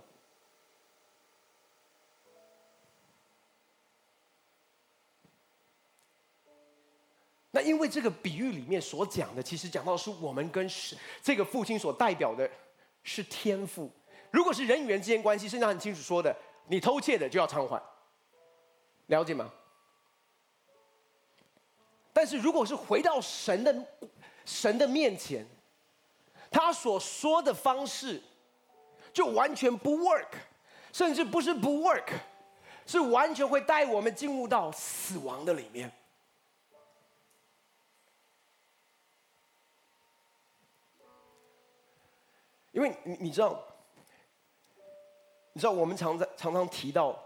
[7.55, 10.67] 那因为这个比喻里面所讲的，其实讲到是我们跟
[11.23, 12.51] 这个父亲所代表的
[13.03, 13.91] 是天赋。
[14.31, 16.35] 如果是人与人之间关系，圣经很清楚说的，
[16.69, 17.83] 你偷窃的就要偿还，
[19.07, 19.53] 了解吗？
[22.13, 23.87] 但是，如果是回到神的
[24.45, 25.47] 神的面前，
[26.51, 28.23] 他所说的方式
[29.13, 30.29] 就完全不 work，
[30.93, 32.13] 甚至不是不 work，
[32.85, 35.91] 是完全会带我们进入到死亡的里面。
[42.73, 43.63] 因为你你知道，
[45.53, 47.19] 你知道我们常在常常提到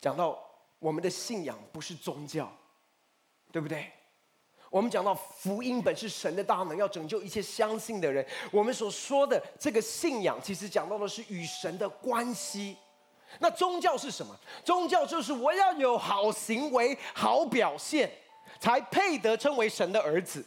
[0.00, 0.38] 讲到
[0.78, 2.50] 我们的信仰不是宗教，
[3.50, 3.90] 对不对？
[4.72, 8.26] 我们讲到福音本是神的大能，要拯救一切相信的人。
[8.50, 12.74] 我们所说的这个信仰，其实讲到的是与神的关系。
[13.38, 14.34] 那宗教是什么？
[14.64, 18.10] 宗教就是我要有好行为、好表现，
[18.58, 20.42] 才配得称为神的儿子，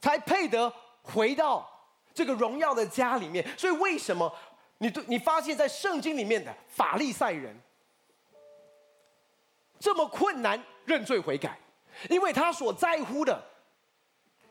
[0.00, 1.68] 才配得回到
[2.14, 3.46] 这个荣耀的家里面。
[3.58, 4.34] 所以，为什么
[4.78, 7.54] 你对你发现，在圣经里面的法利赛人
[9.78, 11.58] 这么困难认罪悔改？
[12.08, 13.42] 因为他所在乎的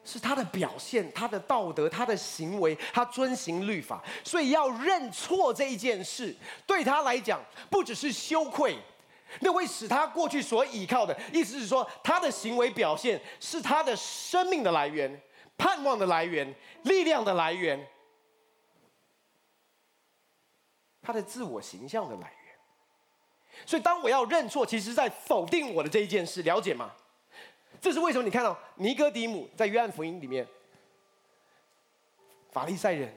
[0.04, 8.78] 是他的表现、他的道德、他的行为，他遵行律法，所以要认错这一件事，对他来讲不只是羞愧，
[9.42, 15.22] 那会使他过去所依靠的，意思是说，他的行为表现是他的生命的来源、
[15.58, 17.88] 盼望的来源、力量的来源、
[21.02, 22.32] 他的自我形象的来源。
[23.66, 26.92] 所以，当我要认错，其实在否定我的这一件事，了解吗？
[27.82, 28.24] 这是为什么？
[28.24, 30.48] 你看到尼哥底母在约翰福音里面，
[32.52, 33.12] 法利赛人，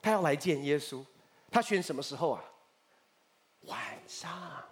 [0.00, 1.04] 他要来见耶稣，
[1.50, 2.42] 他选什么时候啊？
[3.66, 4.64] 晚上，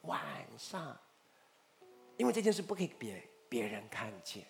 [0.00, 0.20] 晚
[0.58, 0.98] 上，
[2.16, 4.44] 因为这件事不可以别别人看见。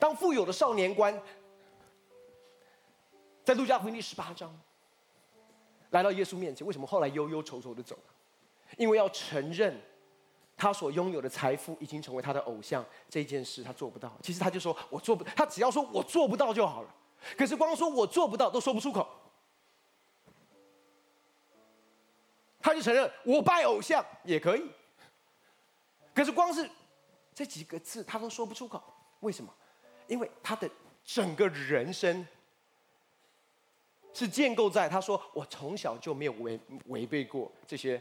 [0.00, 1.22] 当富有的少年官
[3.44, 4.60] 在路加福音第十八章
[5.90, 8.14] 来到耶稣面前，为什么后来忧忧愁愁的走了？
[8.76, 9.80] 因为要承认。
[10.56, 14.10] 他所拥有的财富已经成为他的偶像，这件事他做不到。
[14.22, 16.94] 其实他就说：“我做不，他只要说我做不到就好了。”
[17.36, 19.06] 可是光说我做不到都说不出口，
[22.60, 24.62] 他就承认我拜偶像也可以。
[26.14, 26.70] 可是光是
[27.34, 28.82] 这几个字他都说不出口，
[29.20, 29.52] 为什么？
[30.06, 30.70] 因为他的
[31.04, 32.26] 整个人生
[34.14, 38.00] 是建构在他说我从小就没有违违背过这些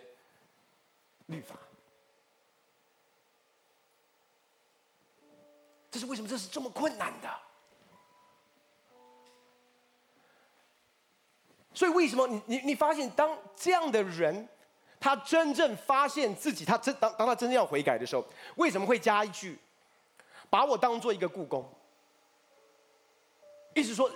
[1.25, 1.57] 律法。
[5.95, 6.27] 这是为什么？
[6.27, 7.33] 这是这么困难的。
[11.73, 14.45] 所以为什么你你你发现，当这样的人，
[14.99, 18.25] 他真正发现自己，他真当当他真正要悔改的时候，
[18.57, 19.57] 为什么会加一句，
[20.49, 21.65] 把我当做一个雇工？
[23.73, 24.11] 意思说，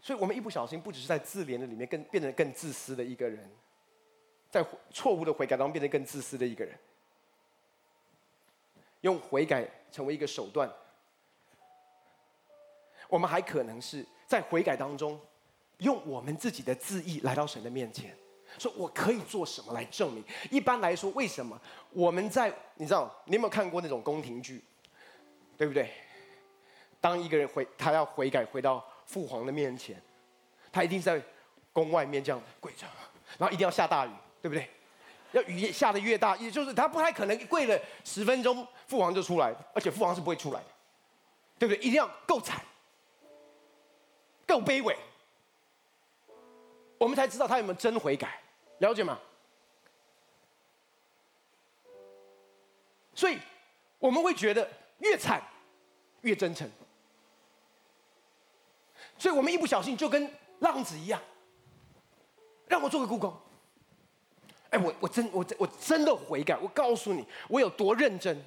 [0.00, 3.50] 所以我们一不小心，不只是在自怜的里面，更变得更自私的一个人，
[4.48, 6.78] 在错误的悔改当中变得更自私的一个人。
[9.04, 10.70] 用悔改成为一个手段，
[13.06, 15.20] 我们还可能是在悔改当中，
[15.78, 18.16] 用我们自己的自义来到神的面前，
[18.58, 20.24] 说我可以做什么来证明？
[20.50, 24.64] 一般来说，为什么我们在你知道，你有没有看过那种宫廷剧？
[25.58, 25.90] 对不对？
[26.98, 30.00] 当一个人回，他要悔改回到父皇的面前，
[30.72, 31.22] 他一定在
[31.74, 32.86] 宫外面这样跪着，
[33.36, 34.66] 然后一定要下大雨，对不对？
[35.34, 40.66] 要雨下得越大，也就是他不太可能跪了十分钟，父皇就出来，而且父皇是不会出来的，
[41.58, 41.78] 对不对？
[41.80, 42.64] 一定要够惨，
[44.46, 44.96] 够卑微，
[46.98, 48.40] 我们才知道他有没有真悔改，
[48.78, 49.18] 了解吗？
[53.12, 53.36] 所以
[53.98, 55.42] 我们会觉得越惨
[56.20, 56.70] 越真诚，
[59.18, 61.20] 所以我们一不小心就跟浪子一样，
[62.68, 63.36] 让我做个故宫。
[64.74, 68.44] 哎，我我真我真我真的悔改，我告诉你，我有多认真。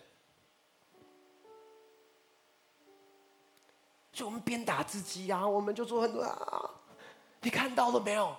[4.11, 6.69] 就我们鞭打自己呀、啊，我们就做很多啊，
[7.39, 8.35] 你看到了没有？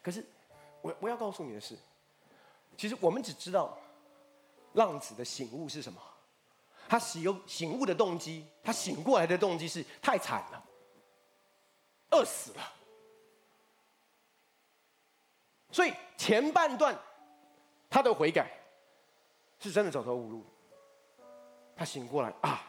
[0.00, 0.24] 可是，
[0.80, 1.76] 我我要告诉你的是，
[2.78, 3.76] 其实我们只知道
[4.72, 6.00] 浪子的醒悟是什么，
[6.88, 10.64] 他醒醒悟的动机，他醒过来的动机是太惨了，
[12.12, 12.72] 饿死了。
[15.74, 16.96] 所以前半段，
[17.90, 18.48] 他的悔改
[19.58, 20.44] 是真的走投无路。
[21.74, 22.62] 他醒过来啊，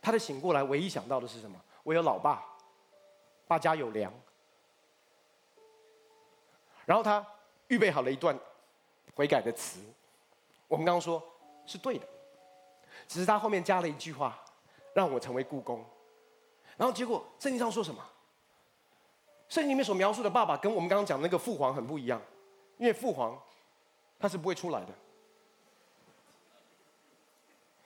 [0.00, 1.60] 他的醒过来唯一想到的是什么？
[1.82, 2.42] 我有老爸，
[3.46, 4.10] 爸家有粮。
[6.86, 7.22] 然后他
[7.68, 8.34] 预备好了一段
[9.14, 9.78] 悔改的词，
[10.66, 11.22] 我们刚刚说
[11.66, 12.06] 是对的，
[13.06, 14.42] 只是他后面加了一句话，
[14.94, 15.84] 让我成为雇工。
[16.78, 18.02] 然后结果圣经上说什么？
[19.46, 22.18] 圣经里面所描述的爸爸跟我们刚刚讲的那个父皇很不一样。
[22.78, 23.40] 因为父皇
[24.18, 24.94] 他是不会出来的。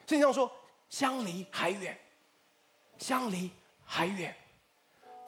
[0.06, 0.50] 圣经上说，
[0.88, 1.98] 相离还远，
[2.98, 3.50] 相离
[3.84, 4.36] 还远。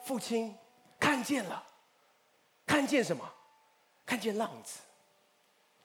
[0.03, 0.53] 父亲
[0.99, 1.65] 看见了，
[2.65, 3.33] 看见什么？
[4.05, 4.81] 看见浪子，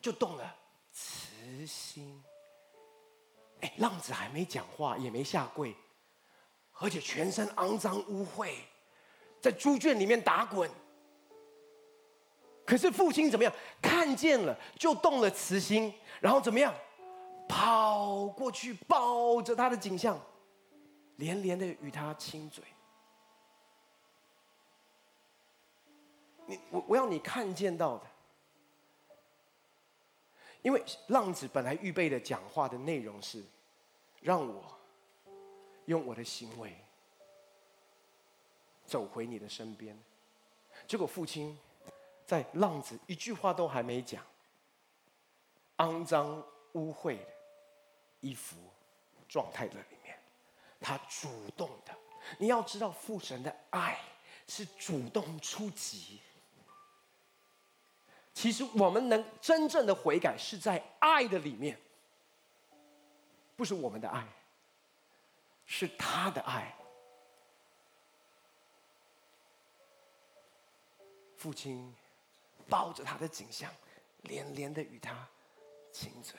[0.01, 0.57] 就动了
[0.93, 2.21] 慈心。
[3.61, 5.73] 哎，浪子还没讲话，也没下跪，
[6.81, 8.57] 而且全身肮脏污秽，
[9.41, 10.69] 在猪圈里面打滚。
[12.69, 13.51] 可是父亲怎么样？
[13.81, 15.91] 看见了就动了慈心，
[16.21, 16.75] 然后怎么样？
[17.49, 20.21] 跑过去抱着他的颈项，
[21.17, 22.63] 连连的与他亲嘴。
[26.45, 28.07] 你我我要你看见到的，
[30.61, 33.43] 因为浪子本来预备的讲话的内容是，
[34.21, 34.63] 让我
[35.87, 36.77] 用我的行为
[38.85, 39.99] 走回你的身边，
[40.87, 41.59] 结果父亲。
[42.29, 44.23] 在浪子一句话都还没讲，
[45.79, 47.25] 肮脏污秽的
[48.21, 48.59] 衣服
[49.27, 50.15] 状态的里面，
[50.79, 51.97] 他主动的。
[52.37, 53.99] 你要知道，父神的爱
[54.47, 56.21] 是主动出击。
[58.35, 61.81] 其实我们能真正的悔改，是在爱的里面，
[63.57, 64.29] 不是我们的爱，
[65.65, 66.77] 是他的爱。
[71.35, 71.97] 父亲。
[72.69, 73.71] 抱着他的景象，
[74.23, 75.27] 连连的与他
[75.91, 76.39] 亲嘴。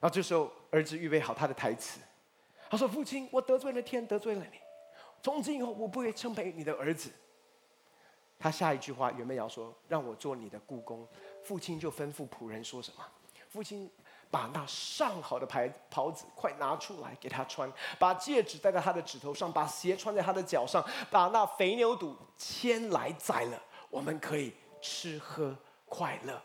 [0.00, 2.00] 然后这时候，儿子预备好他的台词，
[2.68, 4.58] 他说：“父亲，我得罪了天，得罪了你，
[5.22, 7.10] 从今以后我不会称为你的儿子。”
[8.38, 11.06] 他下一句话原本要说：“让我做你的故宫。”
[11.44, 13.04] 父亲就吩咐仆人说什么？
[13.48, 13.88] 父亲
[14.30, 24.52] 把那上好的牌袍子快拿出来给他穿，把戒指戴在他的指头上，把鞋穿在他的脚上，把那肥牛肚牵来宰了，我们可以。
[24.82, 25.56] 吃喝
[25.86, 26.42] 快乐，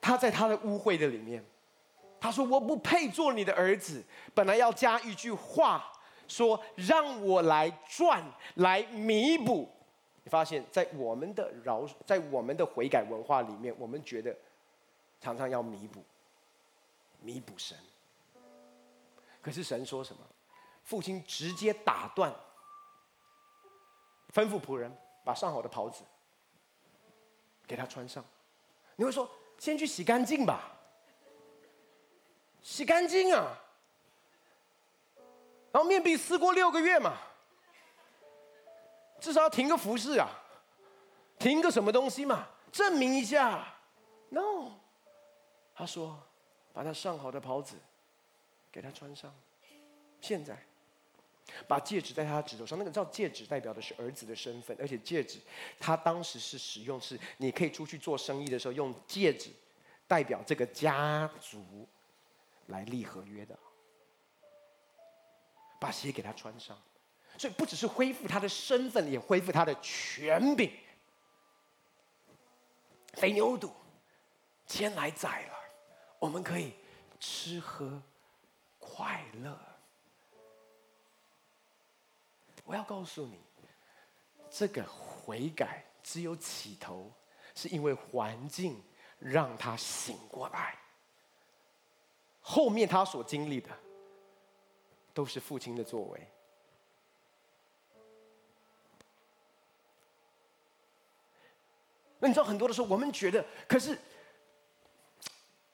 [0.00, 1.44] 他在他的污秽的里面，
[2.18, 4.02] 他说：“我不配做你的儿子。”
[4.34, 5.92] 本来要加一句话
[6.26, 8.24] 说：“让我来赚，
[8.54, 9.70] 来弥补。”
[10.24, 14.34] 你发现，在我们的饶，在我们的悔改文化里面，我们觉得
[15.20, 16.02] 常常要弥补，
[17.20, 17.76] 弥补神。
[19.42, 20.22] 可是神说什么？
[20.82, 22.34] 父亲直接打断，
[24.32, 24.90] 吩咐仆人
[25.22, 26.02] 把上好的袍子。
[27.66, 28.24] 给他穿上，
[28.96, 30.70] 你会说先去洗干净吧，
[32.62, 33.58] 洗干净啊，
[35.72, 37.16] 然后面壁思过六个月嘛，
[39.20, 40.28] 至少要停个服饰啊，
[41.38, 43.66] 停个什么东西嘛，证明一下。
[44.28, 44.72] No，
[45.74, 46.20] 他说
[46.72, 47.76] 把他上好的袍子
[48.72, 49.34] 给他穿上，
[50.20, 50.58] 现在。
[51.66, 55.38] 把戒指在他指头上，那个叫戒指，代表的是儿子的身份，而且戒指，
[55.78, 59.50] 他当时是使用是，你可以出去做生意的时候用戒指，
[60.06, 61.88] 代表这个家族
[62.66, 63.58] 来立合约的。
[65.80, 66.80] 把鞋给他穿上，
[67.36, 70.72] 所以不只是恢复他的身份，也恢复他的权柄。
[73.12, 73.70] 肥牛犊
[74.66, 75.54] 牵来宰了，
[76.18, 76.72] 我们可以
[77.20, 78.02] 吃喝
[78.78, 79.73] 快乐。
[82.64, 83.38] 我要告诉你，
[84.50, 87.12] 这个悔改只有起头，
[87.54, 88.82] 是因为环境
[89.18, 90.78] 让他醒过来。
[92.40, 93.70] 后面他所经历的，
[95.12, 96.28] 都是父亲的作为。
[102.18, 103.98] 那你知道很多的时候，我们觉得，可是，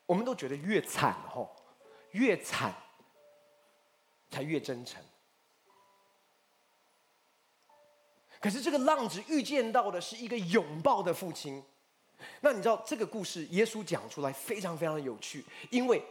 [0.06, 1.54] 我们都觉得越惨吼，
[2.10, 2.74] 越惨，
[4.30, 5.00] 才越真诚。
[8.40, 11.62] 可是这个浪子遇见到的是一个拥抱的父亲。
[12.40, 16.02] 那你知道这个故事，耶稣讲出来非常非常的有趣，因为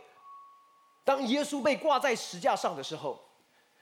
[1.03, 3.19] 当耶稣被挂在石架上的时候，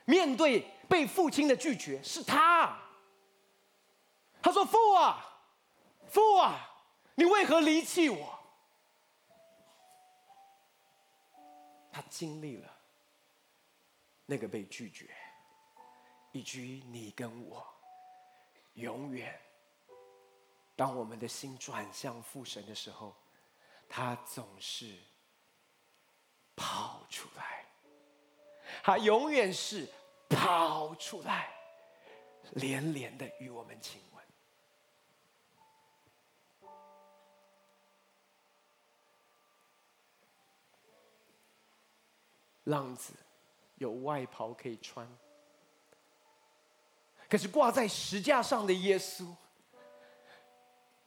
[0.05, 2.77] 面对被父亲的拒绝，是他。
[4.41, 5.23] 他说：“父啊。”
[6.09, 6.57] 父啊，
[7.15, 8.39] 你为何离弃我？
[11.91, 12.73] 他经历了
[14.25, 15.09] 那个被拒绝，
[16.31, 17.61] 以至于你跟我
[18.77, 19.39] 永远，
[20.75, 23.15] 当我们的心转向父神的时候，
[23.89, 24.95] 他总是
[26.55, 27.65] 跑出来，
[28.83, 29.89] 他永远是
[30.29, 31.51] 跑出来，
[32.51, 34.23] 连连的与我们亲吻。
[42.65, 43.13] 浪子
[43.75, 45.07] 有外袍可以穿，
[47.29, 49.25] 可是挂在石架上的耶稣，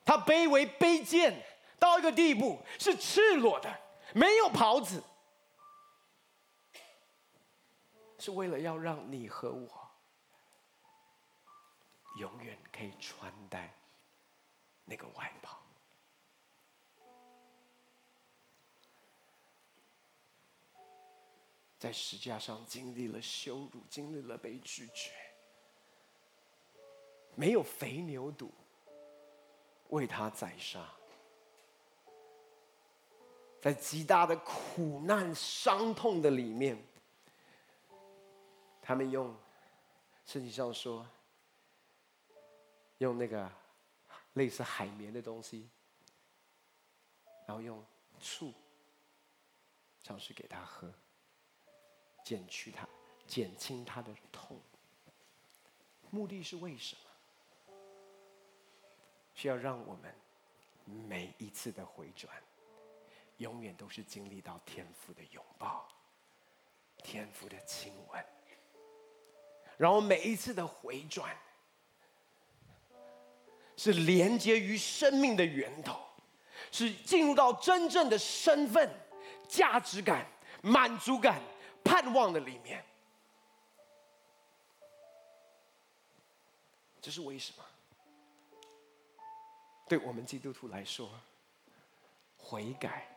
[0.04, 1.42] 他卑微卑贱
[1.78, 3.80] 到一个地步，是赤裸的，
[4.12, 5.02] 没有袍子，
[8.18, 9.90] 是为了要让你和我
[12.18, 13.72] 永远可以穿戴
[14.84, 15.58] 那个外袍。
[21.78, 25.10] 在石架上经历了羞辱，经历了被拒绝，
[27.34, 28.52] 没有肥牛肚
[29.88, 30.88] 为他宰杀，
[33.60, 36.76] 在极大的苦难、伤痛的里面，
[38.82, 39.34] 他们用
[40.26, 41.06] 圣经上说，
[42.98, 43.50] 用那个
[44.34, 45.68] 类似海绵的东西，
[47.46, 47.84] 然后用
[48.20, 48.52] 醋
[50.02, 50.92] 尝试给他喝。
[52.22, 52.86] 减去他，
[53.26, 54.60] 减轻他的痛。
[56.10, 57.09] 目的是为什么？
[59.40, 60.14] 是要让我们
[60.84, 62.30] 每一次的回转，
[63.38, 65.88] 永远都是经历到天父的拥抱，
[66.98, 68.22] 天父的亲吻。
[69.78, 71.34] 然后每一次的回转，
[73.78, 75.98] 是连接于生命的源头，
[76.70, 78.92] 是进入到真正的身份、
[79.48, 80.26] 价值感、
[80.62, 81.40] 满足感。
[81.82, 82.84] 盼望的里面，
[87.00, 87.64] 这是为什么？
[89.90, 91.10] 对我们基督徒来说，
[92.36, 93.08] 悔改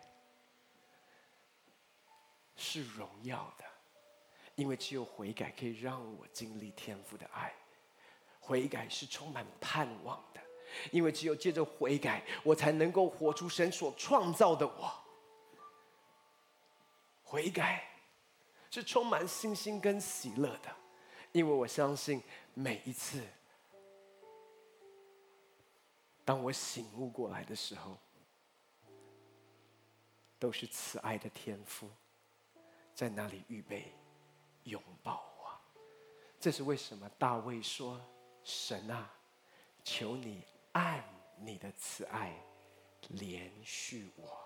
[2.56, 3.66] 是荣耀的，
[4.56, 7.54] 因为只有悔改可以让我经历天父的爱。
[8.40, 10.42] 悔改是充满盼望的，
[10.90, 14.92] 因为只有借着悔改，我才能够活出神所创造的我。
[17.22, 17.88] 悔改。
[18.72, 20.76] 是充满信心跟喜乐的，
[21.34, 22.20] 因为我相信
[22.56, 23.22] 每一次，
[26.26, 27.98] 当我醒悟过来的时候，
[30.40, 31.90] 都是慈爱的天父
[32.94, 33.94] 在那里预备
[34.64, 35.60] 拥抱我。
[36.40, 38.00] 这是为什么大卫说
[38.44, 39.10] ：“神啊，
[39.84, 40.44] 求你
[40.74, 41.04] 按
[41.38, 42.38] 你的慈爱
[43.16, 44.38] 怜恤我。”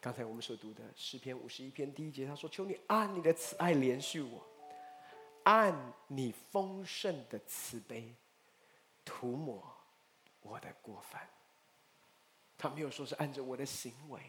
[0.00, 4.44] 刚才我们所读的诗篇五十一篇第一节，他说：“求你按你的慈爱怜恤我，
[5.44, 8.14] 按你丰盛的慈悲
[9.04, 9.62] 涂抹
[10.42, 11.28] 我的过犯。”
[12.58, 14.20] 他没有说是按着我的行为，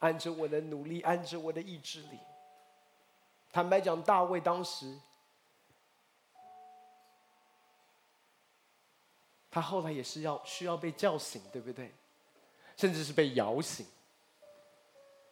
[0.00, 2.18] 按着我的努力，按着我的意志力。
[3.50, 5.00] 坦白讲，大卫当时，
[9.50, 11.94] 他后来也是要需要被叫醒，对不对？
[12.76, 13.86] 甚至是被摇醒。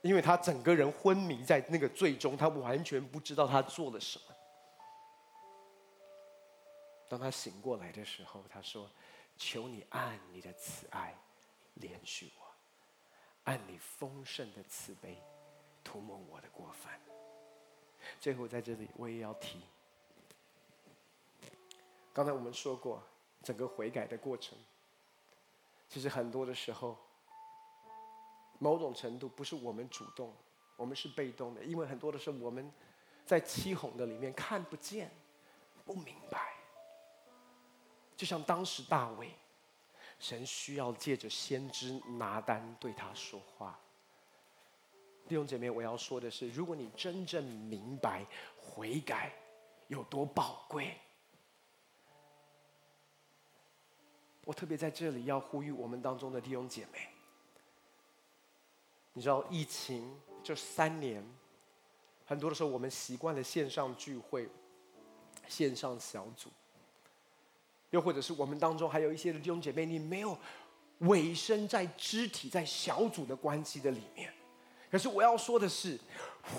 [0.00, 4.34] 因为他整个人昏迷在那个罪中，他完全不知道他做了什么。
[7.08, 8.90] 当他醒过来的时候，他说
[9.36, 11.14] ：“求你按你的慈爱
[11.80, 12.46] 怜恤我，
[13.44, 15.22] 按你丰盛的慈悲
[15.82, 17.00] 涂抹我的过犯。”
[18.20, 19.60] 最后在这里我也要提，
[22.12, 23.02] 刚才我们说过，
[23.42, 24.58] 整个悔改的过程，
[25.88, 26.98] 其实很多的时候。
[28.60, 30.32] 某种程度不是我们主动，
[30.76, 32.72] 我们是被动的，因为很多的时候我们
[33.26, 35.10] 在欺哄的里面看不见、
[35.84, 36.53] 不明白。
[38.16, 39.30] 就像当时大卫，
[40.18, 43.78] 神需要借着先知拿单对他说话。
[45.26, 49.32] 弟兄姐妹，我要说的是，如果你真正明白悔改
[49.88, 50.96] 有多宝贵，
[54.44, 57.08] 我特别在这里要呼吁我们当中的弟兄姐妹。
[59.14, 61.24] 你知道疫情这三年，
[62.26, 64.48] 很多的时候我们习惯了线上聚会、
[65.48, 66.50] 线上小组，
[67.94, 70.36] 又或者是我们当中还有一些弟兄姐妹，你没有
[70.98, 74.34] 委身在肢体、在小组的关系的里面。
[74.90, 75.96] 可是我要说的是，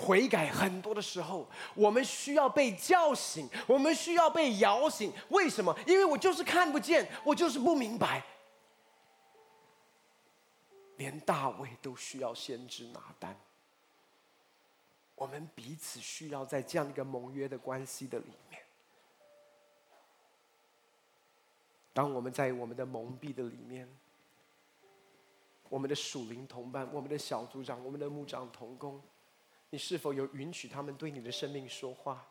[0.02, 5.12] 悔改很多的时候，我们需要被叫醒，我们需要被摇醒。
[5.28, 5.78] 为什么？
[5.86, 8.24] 因为我就是看不见，我就是不明白。
[10.96, 13.38] 连大卫都需要先知拿单。
[15.14, 18.65] 我们彼此需要在这样一个盟约的关系的里面。
[21.96, 23.88] 当我们在我们的蒙蔽的里面。
[25.68, 29.02] 我们的属灵同伴，我们的小组长，我们的牧长同工，
[29.68, 32.24] 你是否有允许他们对你的生命说话？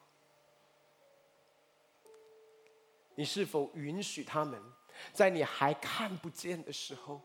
[3.15, 4.61] 你是否允许他们
[5.11, 7.19] 在你还看不见的时候，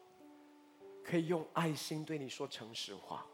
[1.05, 3.25] 可以用爱心对你说诚实话？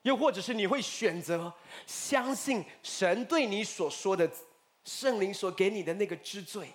[0.00, 1.52] 又或者是你会选择
[1.84, 4.30] 相信神对你所说的
[4.86, 6.72] 圣灵所给你的那个知罪？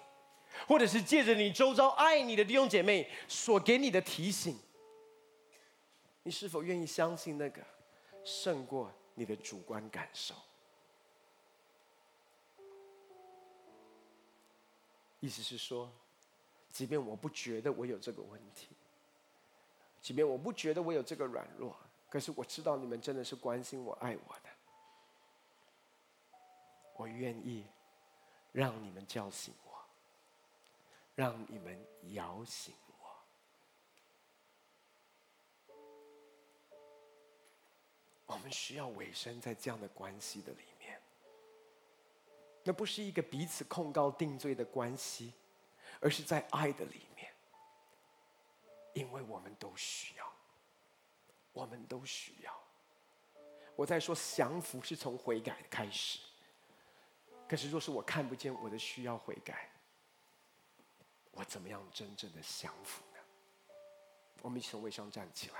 [0.67, 4.59] 或者是借着你周遭爱你的弟兄姐妹所给你的提醒，
[6.23, 7.63] 你是否愿意相信那个
[8.23, 10.35] 胜过你的主观感受？
[15.21, 15.89] 意思是说，
[16.71, 18.67] 即便我不觉得我有这个问题，
[20.01, 21.75] 即便我不觉得我有这个软弱，
[22.09, 24.49] 可是我知道你们真的是关心我、爱我的，
[26.97, 27.65] 我愿意
[28.51, 29.71] 让你们叫醒我。
[31.15, 32.93] 让你们摇醒我。
[38.27, 41.01] 我们需要委身在这样的关系的里面。
[42.63, 45.33] 那不是一个彼此控告定罪的关系，
[45.99, 47.33] 而是在爱的里面。
[48.93, 50.33] 因为我们都需要，
[51.51, 52.57] 我们都需要。
[53.75, 56.19] 我在说降服是从悔改开始，
[57.51, 59.69] 可是若是我看不见我的需要悔改。
[61.31, 63.19] 我怎么样真正的降服呢？
[64.41, 65.55] 我们一起从位上站起来。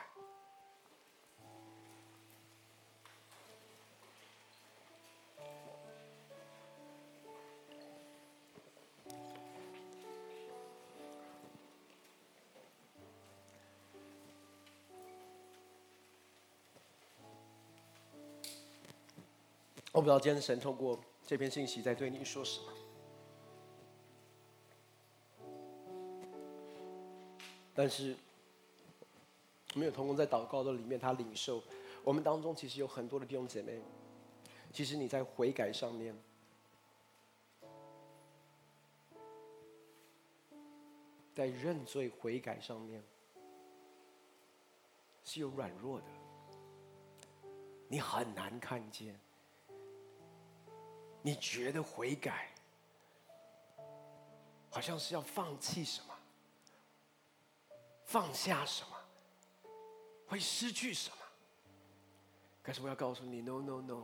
[19.92, 20.98] 我不知道今天神透过
[21.32, 22.74] 这篇信息在对你说什么。
[27.74, 28.14] 但是，
[29.74, 31.64] 没有同工在祷告的里面，他领受
[32.04, 33.80] 我们当中其实有很多的弟兄姐妹，
[34.74, 36.14] 其实你在悔改上面，
[41.34, 43.02] 在认罪悔改上面
[45.24, 46.08] 是有软弱的，
[47.88, 49.18] 你很难看见，
[51.22, 52.50] 你觉得悔改
[54.70, 56.14] 好像是要放弃什么？
[58.06, 58.98] 放下什么，
[60.28, 61.16] 会失去什么？
[62.64, 64.04] 可是我要告诉你，no no no，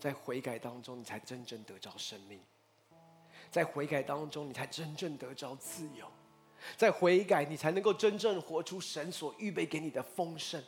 [0.00, 2.38] 在悔改当中，你才真正得着生命；
[3.50, 6.06] 在悔改当中，你才真正得着自由；
[6.76, 10.62] 在悔改，你才能够真正活出神所预备给你的丰盛。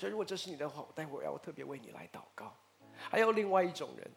[0.00, 2.56] 所以，如果这是你的话，我待会儿要特别为你来祷告。
[2.96, 4.10] 还有另外一种人，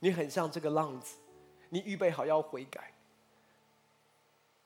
[0.00, 1.16] 你很像这个浪子，
[1.68, 2.92] 你预备好要悔改。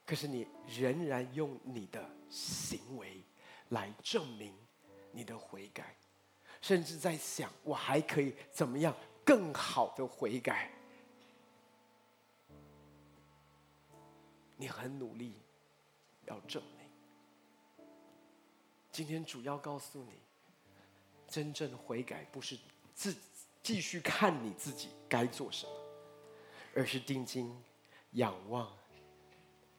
[0.06, 3.22] 可是你仍然用你的行为
[3.68, 4.54] 来证明
[5.12, 5.94] 你的悔改，
[6.62, 10.70] 甚至在想我还可以怎么样更好的悔改。
[14.56, 15.34] 你很努力
[16.24, 16.77] 要证明。
[18.98, 20.10] 今天主要告诉你，
[21.28, 22.58] 真正悔改不是
[22.96, 23.14] 自
[23.62, 25.72] 继续看你自己该做什么，
[26.74, 27.56] 而是定睛
[28.14, 28.68] 仰望。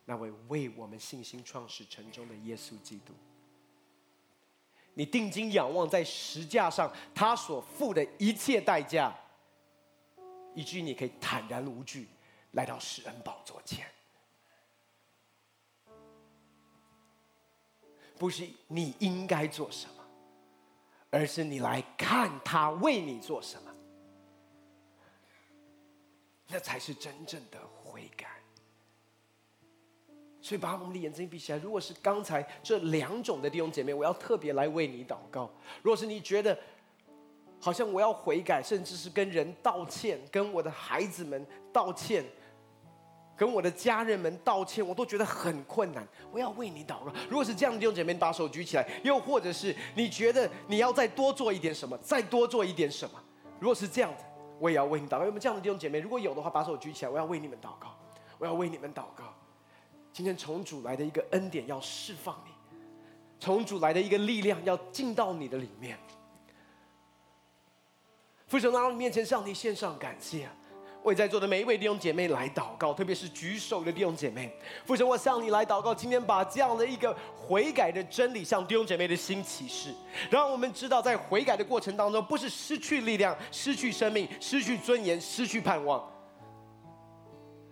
[0.06, 3.12] 那位为我们信心创始成终的耶稣基督，
[4.94, 9.14] 你定睛仰望在十架上他所付的一切代价，
[10.56, 12.08] 以至于你可以坦然无惧
[12.52, 13.86] 来到施恩宝座前。
[18.20, 20.04] 不是你应该做什么，
[21.10, 23.74] 而是你来看他为你做什么，
[26.50, 28.28] 那才是真正的悔改。
[30.42, 31.58] 所以把我们的眼睛闭起来。
[31.60, 35.50] 如果是刚才这两种的弟兄姐妹，我要特别来为你祷告。
[35.82, 36.58] 如果是你觉得
[37.60, 42.26] 好像我要悔改，甚至是跟人道歉，跟我的孩子们道歉。
[43.40, 46.06] 跟我的家人们道歉，我都觉得很困难。
[46.30, 47.14] 我要为你祷告。
[47.30, 48.86] 如果是这样的弟兄姐妹，把手举起来。
[49.02, 53.24] 又或者是你觉得你要再多做一点什么，再多做一点什么。
[53.58, 54.26] 如果是这样子，
[54.60, 55.20] 我也要为你祷告。
[55.20, 56.00] 有没有这样的弟兄姐妹？
[56.00, 57.12] 如果有的话，把手举起来。
[57.12, 57.96] 我要为你们祷告。
[58.38, 59.34] 我要为你们祷告。
[60.12, 62.52] 今天从主来的一个恩典要释放你，
[63.40, 65.98] 从主来的一个力量要进到你的里面。
[68.48, 70.50] 父神，来到你面前，向你献上感谢。
[71.10, 74.56] 为在座的每一位弟兄姐妹来祷告，特别是举手的弟兄姐妹，
[74.86, 75.94] 父神，我向你来祷告。
[75.94, 79.92] 今天把这样的一个悔改的真理向弟兄姐妹的心启示，
[80.30, 86.08] 让我们知道，在悔改的过程当中，不是失去力量、失去生命、失去尊严、失去盼望，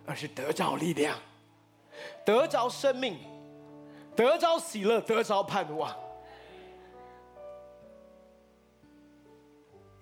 [0.04, 1.16] 而是得着力量、
[2.26, 3.16] 得着生命、
[4.16, 5.94] 得着喜乐、得着盼望，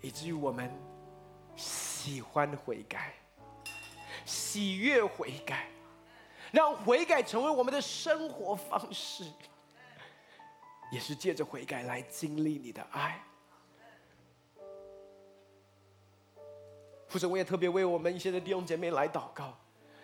[0.01, 0.71] 以至于我们
[1.55, 3.13] 喜欢悔改。
[4.27, 5.69] 喜悦悔改，
[6.53, 9.25] 让悔改成为我们的生活方式，
[10.93, 13.23] 也是借着悔改来经历你的爱。
[17.09, 19.57] 父神，我也特别为我们一些的弟兄姐妹来祷告。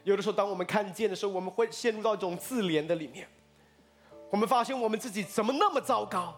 [0.04, 3.28] 有的时候，当我们看见的时候，我们会陷入到一种自怜的里面。
[4.30, 6.34] 我们发现我们自己怎么那么糟糕，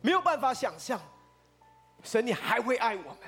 [0.00, 1.00] 没有办法想象，
[2.02, 3.18] 神你还会爱我们。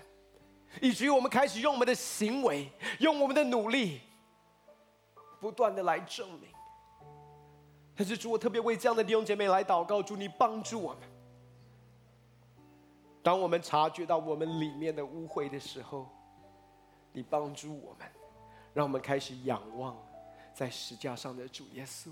[0.81, 2.70] 以及我们开始用我们的行为，
[3.01, 4.01] 用我们的努力，
[5.41, 6.51] 不断的来证明。
[7.95, 11.03] 但是主，我特别为这样的弟兄姐妹来祷告，主你帮助我们。
[13.22, 16.07] 当我们察觉到我们里面的污秽的时候，
[17.12, 18.07] 你帮助我们，
[18.74, 19.97] 让我们开始仰望
[20.55, 22.11] 在石架上的主耶稣。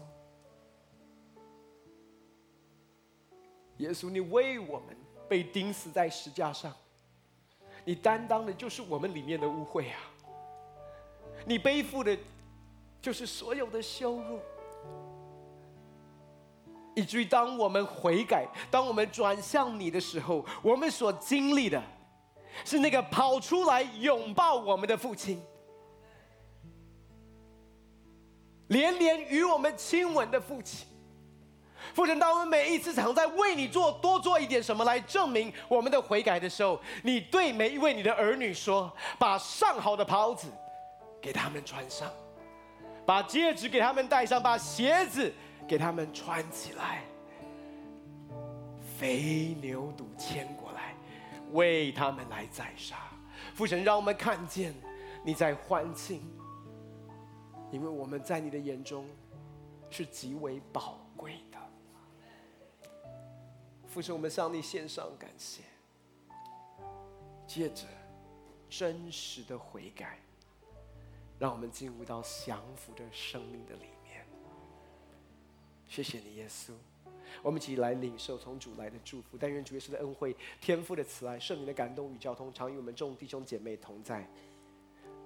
[3.77, 4.97] 耶稣，你为我们
[5.29, 6.75] 被钉死在石架上。
[7.85, 9.99] 你担当的就是我们里面的污秽啊！
[11.45, 12.17] 你背负的，
[13.03, 14.41] 就是所有的羞辱，
[16.95, 21.83] 以至于当我们悔改，当我们转向你的时候，我们所经历的，
[22.65, 25.43] 是那个跑出来拥抱我们的父亲，
[28.69, 30.89] 连连与我们亲吻的父亲。
[31.95, 40.49] 父神，当我们每一次常在为你做多做一点什么来证明我们的悔改的时候，你对每一位你的儿女说：把上好的袍子
[41.23, 42.11] 给他们穿上，
[43.07, 45.33] 把戒指给他们戴上，把鞋子
[45.69, 47.05] 给他们穿起来，
[48.99, 50.97] 肥牛犊牵过来，
[51.53, 52.97] 为他们来宰杀。
[53.55, 54.75] 父神，让我们看见
[55.25, 56.21] 你在欢庆，
[57.71, 59.07] 因为我们在你的眼中
[59.91, 61.59] 是极为宝贵的。
[63.95, 65.63] 父神，我们向你献上感谢。
[67.47, 67.85] 借着
[68.69, 70.19] 真实的悔改，
[71.39, 74.27] 让我们进入到降服的生命的里面。
[75.87, 76.73] 谢谢你，耶稣。
[77.41, 79.39] 我们一起来领受从主来的祝福。
[79.39, 84.29] 但愿主耶稣的恩惠、天父的慈爱、圣灵的感动与交通，常与我们众弟兄姐妹同在。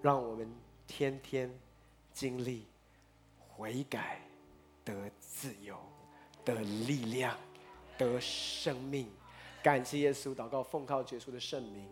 [0.03, 0.47] 让我们
[0.87, 1.51] 天天
[2.13, 2.67] 经历
[3.39, 4.21] 悔改、
[4.85, 5.79] 得自由、
[6.45, 7.35] 得力量。
[7.99, 9.07] 得生命，
[9.63, 11.87] 感谢耶稣，祷告奉靠结束的圣名，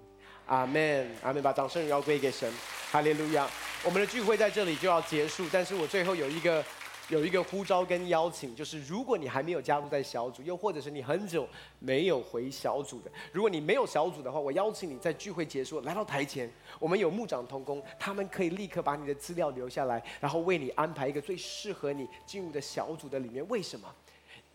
[0.47, 1.43] 阿门，阿门。
[1.43, 2.51] 把掌声要归给神，
[2.91, 3.51] 哈利路亚。
[3.85, 6.65] 我们的聚会在这里就要结束，但是我最后有一个
[7.09, 11.49] 有一个呼召跟邀请，就是如果你还没有加入在小组，又或者是你很久
[11.79, 23.47] 没有回小组的，如果你没有小组的话，我邀请你在聚会结束来到台前，我们有牧长同工，他们可以立刻把你的资料留下来，然后为你安排一个最适合你进入的小组的里面。
[23.49, 23.89] 为什么？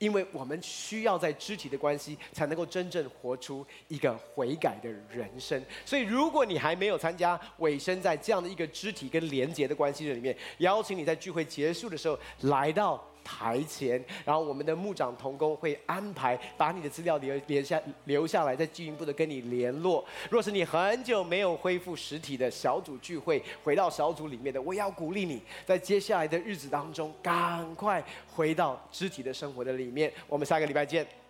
[0.02, 5.64] 因为我们需要在肢体的关系，才能够真正活出一个悔改的人生。
[5.86, 20.04] 所以，如果你还没有参加尾声在这样的一个肢体跟连接的关系里面，邀请你在聚会结束的时候来到台前，然后我们的牧长同工会安排把你的资料留留下留下来，再进一步的跟你联络。
[20.30, 28.04] 若是你很久没有恢复实体的小组聚会，回到小组里面的，我要鼓励你在接下来的日子当中，赶快
[28.34, 30.12] 回到肢体的生活的里面。
[30.28, 31.21] 我们下个礼拜见。